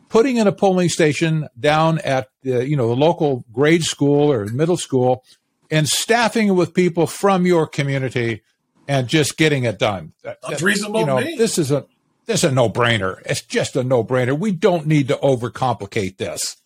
putting 0.09 0.37
in 0.37 0.47
a 0.47 0.51
polling 0.53 0.89
station 0.89 1.47
down 1.59 1.99
at 1.99 2.27
the, 2.43 2.67
you 2.67 2.75
know, 2.75 2.87
the 2.87 2.95
local 2.95 3.45
grade 3.51 3.83
school 3.83 4.31
or 4.31 4.45
middle 4.45 4.77
school 4.77 5.23
and 5.69 5.87
staffing 5.87 6.47
it 6.47 6.51
with 6.51 6.73
people 6.73 7.07
from 7.07 7.45
your 7.45 7.67
community 7.67 8.41
and 8.87 9.07
just 9.07 9.37
getting 9.37 9.63
it 9.63 9.77
done. 9.79 10.13
That's 10.23 10.61
reasonable 10.61 11.01
you 11.01 11.05
know, 11.05 11.19
to 11.19 11.25
me. 11.25 11.35
This 11.35 11.57
is 11.57 11.71
a 11.71 11.85
this 12.25 12.43
is 12.43 12.51
a 12.51 12.53
no 12.53 12.69
brainer. 12.69 13.21
It's 13.25 13.41
just 13.41 13.75
a 13.75 13.83
no 13.83 14.03
brainer. 14.03 14.37
We 14.37 14.51
don't 14.51 14.85
need 14.87 15.07
to 15.09 15.15
overcomplicate 15.15 16.17
this. 16.17 16.57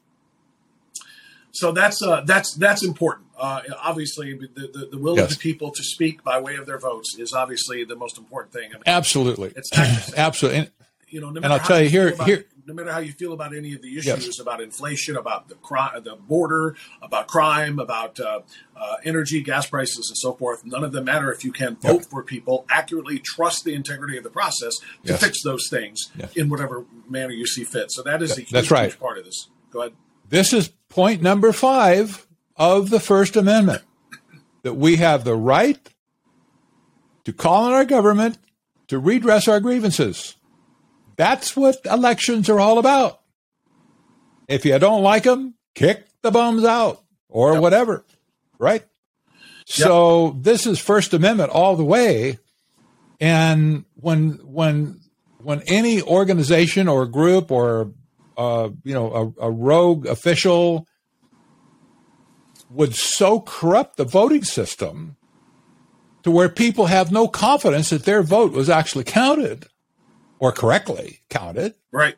So 1.52 1.72
that's 1.72 2.02
uh, 2.02 2.22
that's 2.26 2.54
that's 2.56 2.84
important. 2.84 3.28
Uh, 3.38 3.62
obviously, 3.82 4.34
the, 4.38 4.48
the, 4.72 4.88
the 4.92 4.98
will 4.98 5.16
Yes. 5.18 5.32
of 5.32 5.38
the 5.38 5.42
people 5.42 5.72
to 5.72 5.84
speak 5.84 6.24
by 6.24 6.40
way 6.40 6.56
of 6.56 6.66
their 6.68 6.78
votes 6.80 7.18
is 7.18 7.34
obviously 7.34 7.84
the 7.84 7.96
most 7.96 8.18
important 8.18 8.54
thing. 8.54 8.70
I 8.72 8.76
mean, 8.76 8.84
Absolutely. 8.86 9.52
It's 9.56 9.72
Absolutely. 10.18 10.60
And- 10.60 10.72
you 11.08 11.20
know, 11.20 11.30
no 11.30 11.42
And 11.42 11.52
I'll 11.52 11.60
tell 11.60 11.82
you 11.82 11.90
here- 11.90 12.16
here- 12.24 12.46
no 12.72 12.76
matter 12.84 12.94
how 12.94 13.00
you 13.00 13.12
feel 13.12 13.34
about 13.34 13.54
any 13.56 13.74
of 13.74 13.82
the 13.82 13.98
issues 13.98 14.26
Yes. 14.26 14.40
about 14.40 14.62
inflation, 14.62 15.18
about 15.18 15.50
the 15.50 15.56
crime, 15.56 16.02
the 16.04 16.16
border, 16.16 16.76
about 17.02 17.28
crime, 17.28 17.80
about 17.80 18.18
uh, 18.20 18.40
uh, 18.78 18.96
energy, 19.04 19.42
gas 19.42 19.68
prices, 19.68 20.08
and 20.10 20.18
so 20.18 20.34
forth, 20.34 20.66
none 20.66 20.84
of 20.84 20.94
them 20.94 21.04
matter 21.06 21.32
if 21.34 21.44
you 21.44 21.52
can 21.52 21.76
vote 21.76 22.06
for 22.06 22.24
people 22.24 22.66
accurately, 22.70 23.20
trust 23.20 23.66
the 23.66 23.74
integrity 23.74 24.18
of 24.18 24.24
the 24.24 24.30
process 24.30 24.78
to 25.06 25.12
Yes. 25.12 25.20
fix 25.22 25.44
those 25.44 25.68
things 25.70 26.10
Yes. 26.18 26.34
in 26.36 26.50
whatever 26.50 26.86
manner 27.10 27.34
you 27.34 27.46
see 27.46 27.64
fit. 27.66 27.92
So 27.92 28.02
that 28.04 28.22
is 28.22 28.38
a 28.38 28.42
huge, 28.42 28.72
right. 28.72 28.86
huge 28.90 29.00
part 29.00 29.18
of 29.18 29.26
this. 29.26 29.50
Go 29.72 29.82
ahead. 29.82 29.94
This 30.30 30.54
is 30.54 30.70
point 30.88 31.22
number 31.22 31.52
five 31.52 32.26
of 32.56 32.90
the 32.90 33.00
First 33.02 33.36
Amendment 33.36 33.82
that 34.64 34.76
we 34.76 34.96
have 34.98 35.26
the 35.26 35.36
right 35.36 35.78
to 37.26 37.34
call 37.34 37.66
on 37.66 37.74
our 37.74 37.86
government 37.86 38.38
to 38.88 38.98
redress 38.98 39.48
our 39.50 39.60
grievances. 39.60 40.36
That's 41.22 41.56
what 41.56 41.78
elections 41.86 42.50
are 42.50 42.60
all 42.60 42.80
about. 42.80 43.22
If 44.48 44.66
you 44.66 44.80
don't 44.80 45.04
like 45.04 45.22
them, 45.22 45.54
kick 45.76 46.08
the 46.24 46.32
bums 46.32 46.66
out 46.66 47.04
or 47.30 47.62
whatever, 47.62 48.04
right? 48.58 48.84
So 49.68 50.36
this 50.42 50.66
is 50.66 50.80
First 50.80 51.14
Amendment 51.14 51.52
all 51.52 51.76
the 51.76 51.84
way. 51.84 52.40
And 53.20 53.86
when 53.94 54.40
when 54.44 55.00
when 55.38 55.62
any 55.68 56.02
organization 56.02 56.88
or 56.88 57.06
group 57.06 57.52
or 57.52 57.94
uh, 58.36 58.70
you 58.84 58.96
know 58.96 59.36
a, 59.40 59.46
a 59.46 59.52
rogue 59.52 60.08
official 60.08 60.88
would 62.72 62.96
so 62.96 63.42
corrupt 63.42 63.98
the 63.98 64.06
voting 64.06 64.44
system 64.44 65.18
to 66.24 66.32
where 66.32 66.50
people 66.50 66.88
have 66.88 67.12
no 67.12 67.28
confidence 67.28 67.92
that 67.92 68.06
their 68.06 68.24
vote 68.24 68.54
was 68.54 68.72
actually 68.72 69.04
counted 69.04 69.68
or 70.42 70.52
correctly 70.52 71.22
counted. 71.30 71.76
Right. 71.92 72.16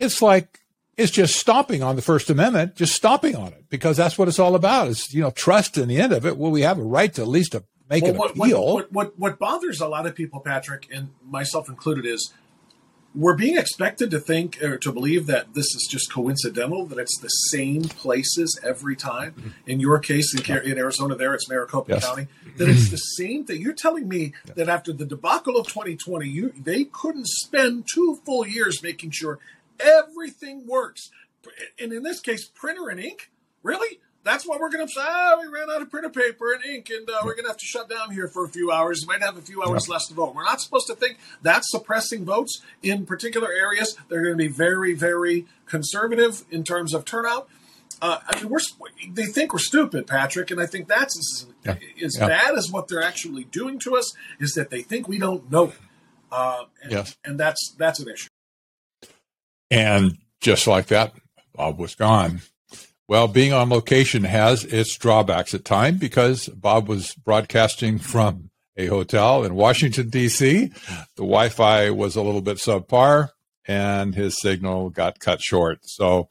It's 0.00 0.20
like 0.20 0.60
it's 0.96 1.12
just 1.12 1.36
stomping 1.36 1.82
on 1.82 1.94
the 1.96 2.02
First 2.02 2.30
Amendment, 2.30 2.74
just 2.74 2.94
stomping 2.94 3.36
on 3.36 3.48
it 3.48 3.68
because 3.68 3.96
that's 3.96 4.18
what 4.18 4.26
it's 4.26 4.38
all 4.40 4.56
about. 4.56 4.88
Is 4.88 5.14
you 5.14 5.22
know 5.22 5.30
trust 5.30 5.78
in 5.78 5.86
the 5.86 5.98
end 5.98 6.12
of 6.12 6.26
it. 6.26 6.36
Well, 6.36 6.50
we 6.50 6.62
have 6.62 6.78
a 6.78 6.82
right 6.82 7.12
to 7.14 7.22
at 7.22 7.28
least 7.28 7.52
to 7.52 7.62
make 7.88 8.02
Well, 8.02 8.12
an 8.12 8.18
what, 8.18 8.30
appeal. 8.30 8.74
what, 8.74 8.92
what, 8.92 9.18
what 9.18 9.38
bothers 9.38 9.80
a 9.80 9.86
lot 9.86 10.06
of 10.06 10.14
people, 10.14 10.40
Patrick, 10.40 10.88
and 10.90 11.10
myself 11.22 11.68
included, 11.68 12.06
is 12.06 12.32
we're 13.14 13.36
being 13.36 13.56
expected 13.56 14.10
to 14.10 14.18
think 14.18 14.60
or 14.62 14.76
to 14.78 14.92
believe 14.92 15.26
that 15.26 15.54
this 15.54 15.66
is 15.66 15.86
just 15.88 16.12
coincidental, 16.12 16.84
that 16.86 16.98
it's 16.98 17.18
the 17.20 17.28
same 17.28 17.82
places 17.82 18.58
every 18.62 18.96
time. 18.96 19.32
Mm-hmm. 19.32 19.48
In 19.66 19.80
your 19.80 19.98
case, 20.00 20.34
in, 20.34 20.56
in 20.62 20.78
Arizona, 20.78 21.14
there 21.14 21.34
it's 21.34 21.48
Maricopa 21.48 21.92
Yes. 21.92 22.06
County, 22.06 22.26
that 22.56 22.68
it's 22.68 22.90
the 22.90 22.96
same 23.18 23.44
thing. 23.44 23.60
You're 23.60 23.72
telling 23.72 24.08
me 24.08 24.32
that 24.56 24.68
after 24.68 24.92
the 24.92 25.04
debacle 25.04 25.56
of 25.56 25.68
2020, 25.68 26.28
you 26.28 26.52
they 26.56 26.84
couldn't 26.84 27.28
spend 27.28 27.86
two 27.92 28.18
full 28.24 28.46
years 28.46 28.82
making 28.82 29.12
sure 29.12 29.38
everything 29.78 30.66
works. 30.66 31.10
And 31.78 31.92
in 31.92 32.02
this 32.02 32.20
case, 32.20 32.48
printer 32.48 32.88
and 32.88 32.98
ink, 32.98 33.30
really? 33.62 34.00
That's 34.24 34.46
what 34.48 34.58
we're 34.58 34.70
going 34.70 34.86
to 34.86 34.92
say. 34.92 35.02
Ah, 35.04 35.36
we 35.40 35.46
ran 35.48 35.70
out 35.70 35.82
of 35.82 35.90
printer 35.90 36.08
paper 36.08 36.52
and 36.54 36.64
ink, 36.64 36.88
and 36.90 37.08
uh, 37.10 37.18
we're 37.24 37.34
going 37.34 37.44
to 37.44 37.50
have 37.50 37.58
to 37.58 37.66
shut 37.66 37.90
down 37.90 38.10
here 38.10 38.26
for 38.26 38.44
a 38.44 38.48
few 38.48 38.72
hours. 38.72 39.04
We 39.06 39.14
might 39.14 39.22
have 39.22 39.36
a 39.36 39.42
few 39.42 39.62
hours 39.62 39.86
less 39.88 40.06
to 40.08 40.14
vote. 40.14 40.34
We're 40.34 40.44
not 40.44 40.62
supposed 40.62 40.86
to 40.86 40.94
think 40.94 41.18
that's 41.42 41.70
suppressing 41.70 42.24
votes 42.24 42.62
in 42.82 43.04
particular 43.04 43.52
areas. 43.52 43.96
They're 44.08 44.22
going 44.22 44.32
to 44.32 44.38
be 44.38 44.48
very, 44.48 44.94
very 44.94 45.46
conservative 45.66 46.44
in 46.50 46.64
terms 46.64 46.94
of 46.94 47.04
turnout. 47.04 47.48
Uh, 48.02 48.18
I 48.26 48.40
mean, 48.40 48.48
we're 48.50 48.60
they 49.12 49.26
think 49.26 49.52
we're 49.52 49.58
stupid, 49.60 50.06
Patrick, 50.06 50.50
and 50.50 50.60
I 50.60 50.66
think 50.66 50.88
that's 50.88 51.16
as, 51.18 51.46
Yeah. 51.64 51.76
as 52.04 52.16
Yeah. 52.18 52.26
bad 52.26 52.54
as 52.56 52.70
what 52.70 52.88
they're 52.88 53.02
actually 53.02 53.44
doing 53.44 53.78
to 53.80 53.94
us 53.96 54.12
is 54.40 54.54
that 54.54 54.70
they 54.70 54.82
think 54.82 55.06
we 55.06 55.18
don't 55.18 55.50
know. 55.50 55.72
Uh, 56.32 56.64
and, 56.82 56.92
Yes. 56.92 57.16
and 57.24 57.38
that's 57.38 57.74
that's 57.78 58.00
an 58.00 58.08
issue. 58.08 58.28
And 59.70 60.18
just 60.40 60.66
like 60.66 60.86
that, 60.86 61.12
Bob 61.54 61.78
was 61.78 61.94
gone. 61.94 62.40
Well, 63.06 63.28
being 63.28 63.52
on 63.52 63.68
location 63.68 64.24
has 64.24 64.64
its 64.64 64.96
drawbacks 64.96 65.52
at 65.52 65.64
time 65.64 65.98
because 65.98 66.48
Bob 66.48 66.88
was 66.88 67.14
broadcasting 67.14 67.98
from 67.98 68.50
a 68.78 68.86
hotel 68.86 69.44
in 69.44 69.54
Washington 69.54 70.08
D.C. 70.08 70.66
The 70.68 71.22
Wi-Fi 71.22 71.90
was 71.90 72.16
a 72.16 72.22
little 72.22 72.40
bit 72.40 72.56
subpar, 72.56 73.28
and 73.66 74.14
his 74.14 74.40
signal 74.40 74.88
got 74.88 75.20
cut 75.20 75.42
short. 75.42 75.80
So 75.82 76.30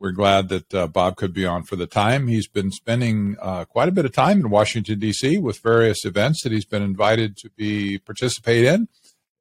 we're 0.00 0.12
glad 0.12 0.48
that 0.48 0.74
uh, 0.74 0.86
Bob 0.86 1.16
could 1.16 1.34
be 1.34 1.44
on 1.44 1.64
for 1.64 1.76
the 1.76 1.86
time. 1.86 2.26
He's 2.26 2.48
been 2.48 2.70
spending 2.70 3.36
uh, 3.40 3.66
quite 3.66 3.88
a 3.88 3.92
bit 3.92 4.06
of 4.06 4.12
time 4.12 4.40
in 4.40 4.50
Washington 4.50 4.98
D.C. 4.98 5.36
with 5.38 5.60
various 5.60 6.06
events 6.06 6.42
that 6.42 6.52
he's 6.52 6.64
been 6.64 6.82
invited 6.82 7.36
to 7.38 7.50
be 7.50 7.98
participate 7.98 8.64
in. 8.64 8.88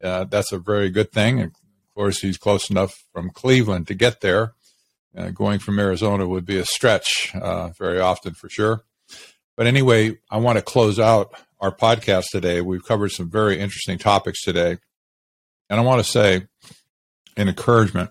Uh, 0.04 0.26
that's 0.26 0.52
a 0.52 0.60
very 0.60 0.90
good 0.90 1.14
thing. 1.14 1.40
And 1.40 1.52
of 1.52 1.96
course, 1.96 2.20
he's 2.20 2.38
close 2.38 2.70
enough 2.70 2.94
from 3.14 3.30
Cleveland 3.30 3.88
to 3.88 3.94
get 3.94 4.20
there. 4.20 4.54
Uh, 5.16 5.30
going 5.30 5.60
from 5.60 5.78
Arizona 5.78 6.28
would 6.28 6.46
be 6.46 6.58
a 6.58 6.66
stretch 6.66 7.32
uh, 7.36 7.70
very 7.78 8.00
often 8.00 8.34
for 8.34 8.50
sure. 8.50 8.84
But 9.56 9.68
anyway, 9.68 10.18
I 10.32 10.38
want 10.38 10.58
to 10.58 10.64
close 10.64 11.00
out 11.00 11.36
our 11.60 11.76
podcast 11.76 12.26
today. 12.32 12.62
We've 12.62 12.84
covered 12.84 13.12
some 13.12 13.30
very 13.30 13.60
interesting 13.60 13.98
topics 13.98 14.42
today. 14.42 14.78
And 15.70 15.80
I 15.80 15.84
want 15.84 16.04
to 16.04 16.10
say, 16.10 16.48
in 17.38 17.48
encouragement, 17.48 18.10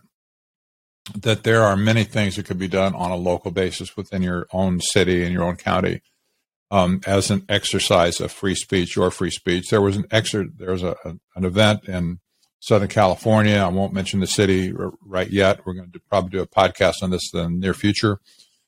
that 1.16 1.42
there 1.42 1.62
are 1.62 1.76
many 1.76 2.04
things 2.04 2.36
that 2.36 2.46
could 2.46 2.58
be 2.58 2.68
done 2.68 2.94
on 2.94 3.10
a 3.10 3.16
local 3.16 3.50
basis 3.50 3.96
within 3.96 4.22
your 4.22 4.46
own 4.52 4.80
city 4.80 5.24
and 5.24 5.32
your 5.32 5.42
own 5.42 5.56
county 5.56 6.00
um, 6.70 7.00
as 7.06 7.30
an 7.30 7.44
exercise 7.48 8.20
of 8.20 8.32
free 8.32 8.54
speech 8.54 8.96
or 8.96 9.10
free 9.10 9.30
speech. 9.30 9.68
There 9.68 9.82
was 9.82 9.96
an 9.96 10.04
exer- 10.04 10.56
there 10.56 10.70
was 10.70 10.82
a, 10.82 10.96
an 11.04 11.44
event 11.44 11.88
in 11.88 12.20
Southern 12.62 12.86
California. 12.86 13.56
I 13.56 13.66
won't 13.66 13.92
mention 13.92 14.20
the 14.20 14.26
city 14.28 14.72
right 15.04 15.28
yet. 15.28 15.66
We're 15.66 15.74
going 15.74 15.90
to 15.90 15.98
probably 15.98 16.30
do 16.30 16.42
a 16.42 16.46
podcast 16.46 17.02
on 17.02 17.10
this 17.10 17.34
in 17.34 17.40
the 17.40 17.48
near 17.48 17.74
future, 17.74 18.20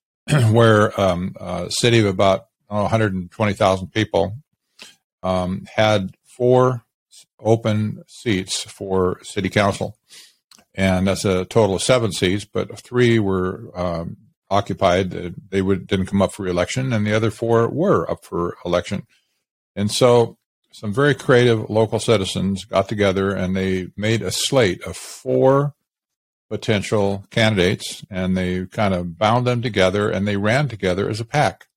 where 0.50 1.00
um, 1.00 1.36
a 1.38 1.70
city 1.70 2.00
of 2.00 2.06
about 2.06 2.46
oh, 2.68 2.82
120,000 2.82 3.92
people 3.92 4.36
um, 5.22 5.64
had 5.72 6.16
four 6.24 6.84
open 7.38 8.02
seats 8.08 8.64
for 8.64 9.22
city 9.22 9.48
council, 9.48 9.96
and 10.74 11.06
that's 11.06 11.24
a 11.24 11.44
total 11.44 11.76
of 11.76 11.82
seven 11.82 12.10
seats. 12.10 12.44
But 12.44 12.76
three 12.80 13.20
were 13.20 13.70
um, 13.76 14.16
occupied; 14.50 15.36
they 15.50 15.62
would 15.62 15.86
didn't 15.86 16.06
come 16.06 16.20
up 16.20 16.32
for 16.32 16.48
election, 16.48 16.92
and 16.92 17.06
the 17.06 17.14
other 17.14 17.30
four 17.30 17.68
were 17.68 18.10
up 18.10 18.24
for 18.24 18.56
election. 18.64 19.06
And 19.76 19.88
so 19.88 20.36
some 20.74 20.92
very 20.92 21.14
creative 21.14 21.70
local 21.70 22.00
citizens 22.00 22.64
got 22.64 22.88
together 22.88 23.30
and 23.30 23.54
they 23.54 23.86
made 23.96 24.20
a 24.22 24.32
slate 24.32 24.82
of 24.82 24.96
four 24.96 25.72
potential 26.50 27.24
candidates 27.30 28.04
and 28.10 28.36
they 28.36 28.66
kind 28.66 28.92
of 28.92 29.16
bound 29.16 29.46
them 29.46 29.62
together 29.62 30.10
and 30.10 30.26
they 30.26 30.36
ran 30.36 30.66
together 30.66 31.08
as 31.08 31.20
a 31.20 31.24
pack, 31.24 31.68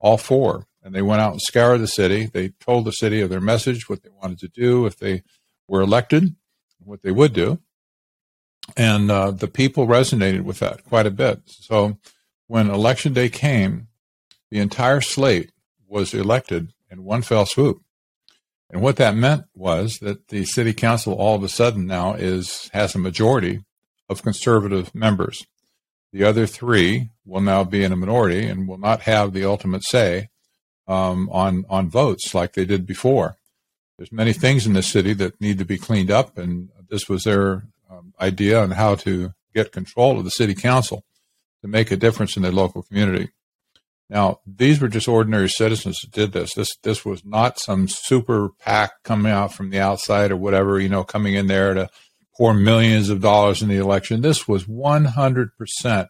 all 0.00 0.18
four. 0.18 0.66
And 0.82 0.92
they 0.92 1.02
went 1.02 1.20
out 1.20 1.30
and 1.30 1.40
scoured 1.40 1.80
the 1.80 1.86
city. 1.86 2.26
They 2.26 2.48
told 2.48 2.84
the 2.84 2.90
city 2.90 3.20
of 3.20 3.30
their 3.30 3.40
message, 3.40 3.88
what 3.88 4.02
they 4.02 4.10
wanted 4.10 4.40
to 4.40 4.48
do 4.48 4.86
if 4.86 4.96
they 4.96 5.22
were 5.68 5.80
elected, 5.80 6.34
what 6.80 7.02
they 7.02 7.12
would 7.12 7.32
do. 7.32 7.60
And 8.76 9.08
uh, 9.08 9.30
the 9.30 9.48
people 9.48 9.86
resonated 9.86 10.42
with 10.42 10.58
that 10.58 10.84
quite 10.84 11.06
a 11.06 11.12
bit. 11.12 11.42
So 11.46 11.96
when 12.48 12.70
election 12.70 13.12
day 13.12 13.28
came, 13.28 13.86
the 14.50 14.58
entire 14.58 15.00
slate 15.00 15.52
was 15.86 16.12
elected 16.12 16.72
in 16.90 17.04
one 17.04 17.22
fell 17.22 17.46
swoop. 17.46 17.82
And 18.70 18.82
what 18.82 18.96
that 18.96 19.14
meant 19.14 19.44
was 19.54 19.98
that 20.00 20.28
the 20.28 20.44
city 20.44 20.72
council 20.72 21.14
all 21.14 21.36
of 21.36 21.42
a 21.42 21.48
sudden 21.48 21.86
now 21.86 22.14
is 22.14 22.68
has 22.72 22.94
a 22.94 22.98
majority 22.98 23.64
of 24.08 24.22
conservative 24.22 24.94
members. 24.94 25.46
The 26.12 26.24
other 26.24 26.46
three 26.46 27.10
will 27.24 27.40
now 27.40 27.64
be 27.64 27.84
in 27.84 27.92
a 27.92 27.96
minority 27.96 28.46
and 28.46 28.66
will 28.66 28.78
not 28.78 29.02
have 29.02 29.32
the 29.32 29.44
ultimate 29.44 29.84
say 29.84 30.28
um, 30.88 31.28
on 31.30 31.64
on 31.68 31.90
votes 31.90 32.34
like 32.34 32.52
they 32.54 32.64
did 32.64 32.86
before. 32.86 33.36
There's 33.98 34.12
many 34.12 34.32
things 34.32 34.66
in 34.66 34.74
this 34.74 34.88
city 34.88 35.14
that 35.14 35.40
need 35.40 35.58
to 35.58 35.64
be 35.64 35.78
cleaned 35.78 36.10
up, 36.10 36.36
and 36.36 36.68
this 36.90 37.08
was 37.08 37.24
their 37.24 37.64
um, 37.90 38.12
idea 38.20 38.60
on 38.60 38.72
how 38.72 38.94
to 38.96 39.32
get 39.54 39.72
control 39.72 40.18
of 40.18 40.24
the 40.24 40.30
city 40.30 40.54
council 40.54 41.04
to 41.62 41.68
make 41.68 41.90
a 41.90 41.96
difference 41.96 42.36
in 42.36 42.42
their 42.42 42.52
local 42.52 42.82
community. 42.82 43.30
Now, 44.08 44.40
these 44.46 44.80
were 44.80 44.88
just 44.88 45.08
ordinary 45.08 45.48
citizens 45.48 45.98
that 46.00 46.12
did 46.12 46.32
this. 46.32 46.54
This 46.54 46.76
this 46.82 47.04
was 47.04 47.24
not 47.24 47.58
some 47.58 47.88
super 47.88 48.50
PAC 48.60 49.02
coming 49.02 49.32
out 49.32 49.52
from 49.52 49.70
the 49.70 49.80
outside 49.80 50.30
or 50.30 50.36
whatever, 50.36 50.78
you 50.78 50.88
know, 50.88 51.02
coming 51.02 51.34
in 51.34 51.48
there 51.48 51.74
to 51.74 51.88
pour 52.36 52.54
millions 52.54 53.08
of 53.08 53.20
dollars 53.20 53.62
in 53.62 53.68
the 53.68 53.76
election. 53.76 54.20
This 54.20 54.46
was 54.46 54.64
100% 54.64 56.08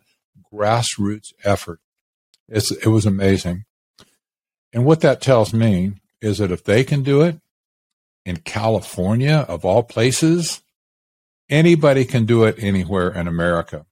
grassroots 0.53 1.33
effort. 1.45 1.81
It's, 2.49 2.71
it 2.71 2.89
was 2.89 3.07
amazing. 3.07 3.65
And 4.73 4.85
what 4.85 5.01
that 5.01 5.21
tells 5.21 5.55
me 5.55 5.95
is 6.21 6.39
that 6.39 6.51
if 6.51 6.65
they 6.65 6.85
can 6.85 7.03
do 7.03 7.23
it 7.23 7.41
in 8.25 8.39
California, 8.39 9.47
of 9.49 9.65
all 9.65 9.83
places, 9.83 10.63
anybody 11.49 12.05
can 12.05 12.27
do 12.27 12.45
it 12.45 12.57
anywhere 12.59 13.11
in 13.11 13.29
America. 13.29 13.87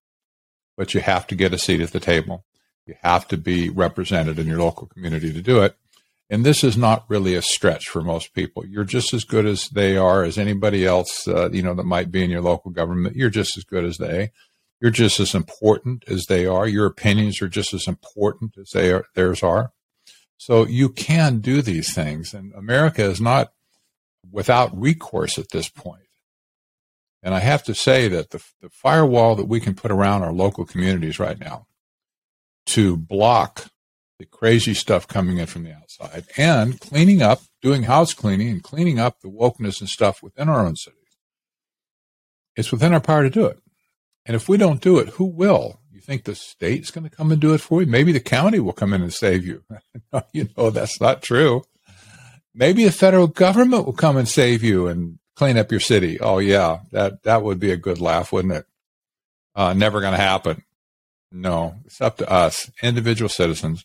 But 0.77 0.93
you 0.93 1.01
have 1.01 1.27
to 1.29 1.37
get 1.37 1.55
a 1.55 1.59
seat 1.59 1.81
at 1.81 1.93
the 1.93 2.01
table. 2.01 2.45
You 2.87 2.95
have 3.03 3.27
to 3.29 3.37
be 3.37 3.71
represented 3.71 4.39
in 4.39 4.47
your 4.47 4.59
local 4.59 4.87
community 4.87 5.33
to 5.33 5.41
do 5.41 5.63
it. 5.63 5.77
And 6.31 6.45
this 6.45 6.65
is 6.65 6.77
not 6.77 7.05
really 7.09 7.35
a 7.35 7.43
stretch 7.43 7.89
for 7.89 8.03
most 8.03 8.35
people. 8.35 8.67
You're 8.67 8.85
just 8.85 9.13
as 9.13 9.25
good 9.25 9.47
as 9.47 9.69
they 9.69 9.97
are 9.97 10.25
as 10.25 10.39
anybody 10.39 10.87
else, 10.87 11.29
uh, 11.29 11.51
you 11.51 11.63
know, 11.63 11.75
that 11.75 11.85
might 11.85 12.11
be 12.11 12.25
in 12.25 12.31
your 12.31 12.41
local 12.41 12.71
government. 12.71 13.17
You're 13.17 13.31
just 13.31 13.57
as 13.57 13.65
good 13.65 13.85
as 13.85 13.99
they. 13.99 14.33
You're 14.81 14.91
just 14.91 15.21
as 15.21 15.35
important 15.35 16.05
as 16.09 16.27
they 16.27 16.47
are. 16.47 16.67
Your 16.67 16.87
opinions 16.87 17.41
are 17.41 17.49
just 17.49 17.73
as 17.73 17.87
important 17.87 18.57
as 18.59 18.71
they 18.71 18.93
are, 18.93 19.05
theirs 19.15 19.43
are. 19.43 19.73
So 20.37 20.67
you 20.67 20.89
can 20.89 21.39
do 21.39 21.63
these 21.63 21.95
things. 21.95 22.35
And 22.35 22.53
America 22.55 23.03
is 23.05 23.21
not 23.21 23.53
without 24.31 24.79
recourse 24.79 25.39
at 25.39 25.51
this 25.53 25.69
point. 25.69 26.03
And 27.23 27.35
I 27.35 27.41
have 27.41 27.63
to 27.65 27.75
say 27.75 28.09
that 28.09 28.31
the, 28.31 28.45
the 28.61 28.69
firewall 28.69 29.37
that 29.37 29.49
we 29.49 29.61
can 29.61 29.75
put 29.75 29.91
around 29.91 30.23
our 30.23 30.33
local 30.33 30.67
communities 30.67 31.19
right 31.19 31.39
now 31.39 31.67
to 32.67 32.97
block 32.97 33.71
the 34.19 34.27
crazy 34.27 34.75
stuff 34.75 35.09
coming 35.09 35.39
in 35.39 35.47
from 35.47 35.65
the 35.65 35.73
outside 35.75 36.25
and 36.37 36.81
cleaning 36.81 37.23
up, 37.23 37.41
doing 37.61 37.85
house 37.85 38.15
cleaning 38.15 38.49
and 38.49 38.63
cleaning 38.63 38.99
up 38.99 39.21
the 39.21 39.29
wokeness 39.29 39.81
and 39.81 39.89
stuff 39.89 40.23
within 40.23 40.49
our 40.49 40.65
own 40.65 40.77
cities. 40.77 40.99
It's 42.57 42.71
within 42.71 42.95
our 42.95 43.01
power 43.01 43.25
to 43.25 43.31
do 43.31 43.47
it. 43.47 43.59
And 44.27 44.35
if 44.35 44.49
we 44.49 44.57
don't 44.57 44.81
do 44.81 44.99
it, 44.99 45.09
who 45.11 45.25
will? 45.25 45.81
You 45.93 46.01
think 46.01 46.25
the 46.25 46.35
state's 46.35 46.91
going 46.91 47.09
to 47.09 47.15
come 47.15 47.33
and 47.33 47.41
do 47.41 47.55
it 47.55 47.61
for 47.61 47.83
you? 47.83 47.87
Maybe 47.87 48.13
the 48.13 48.21
county 48.21 48.61
will 48.61 48.73
come 48.73 48.93
in 48.93 49.03
and 49.03 49.13
save 49.13 49.45
you. 49.45 49.65
you 50.33 50.49
know, 50.57 50.71
that's 50.71 51.01
not 51.01 51.23
true. 51.23 51.65
Maybe 52.55 52.85
the 52.85 52.93
federal 52.93 53.27
government 53.27 53.85
will 53.85 53.93
come 53.93 54.17
and 54.17 54.29
save 54.29 54.63
you 54.63 54.87
and 54.87 55.19
clean 55.35 55.59
up 55.59 55.71
your 55.71 55.81
city. 55.81 56.21
Oh 56.21 56.39
yeah, 56.39 56.81
that 56.93 57.25
that 57.25 57.43
would 57.43 57.59
be 57.59 57.73
a 57.73 57.77
good 57.77 58.01
laugh, 58.01 58.33
wouldn't 58.33 58.55
it? 58.55 58.67
Uh, 59.57 59.73
never 59.73 60.01
going 60.01 60.13
to 60.13 60.21
happen. 60.21 60.63
No, 61.37 61.75
it's 61.85 62.01
up 62.01 62.17
to 62.19 62.31
us, 62.31 62.71
individual 62.81 63.29
citizens. 63.29 63.85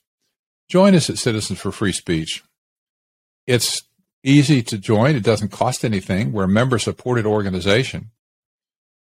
Join 0.70 0.94
us 0.94 1.10
at 1.10 1.18
Citizens 1.18 1.60
for 1.60 1.72
Free 1.72 1.92
Speech. 1.92 2.44
It's 3.48 3.82
easy 4.24 4.62
to 4.62 4.78
join. 4.78 5.16
It 5.16 5.24
doesn't 5.24 5.52
cost 5.52 5.84
anything. 5.84 6.32
We're 6.32 6.44
a 6.44 6.48
member 6.48 6.78
supported 6.78 7.26
organization. 7.26 8.12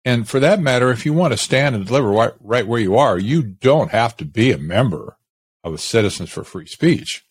And 0.04 0.28
for 0.28 0.42
that 0.42 0.60
matter, 0.60 0.92
if 0.92 1.06
you 1.06 1.14
want 1.14 1.32
to 1.32 1.38
stand 1.38 1.76
and 1.76 1.86
deliver 1.86 2.10
right, 2.10 2.34
right 2.42 2.68
where 2.68 2.82
you 2.82 2.98
are, 2.98 3.18
you 3.18 3.42
don't 3.42 3.92
have 3.92 4.18
to 4.18 4.26
be 4.26 4.52
a 4.52 4.58
member 4.58 5.16
of 5.64 5.80
Citizens 5.80 6.30
for 6.30 6.44
Free 6.44 6.68
Speech. 6.68 7.24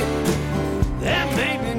Maybe 1.35 1.74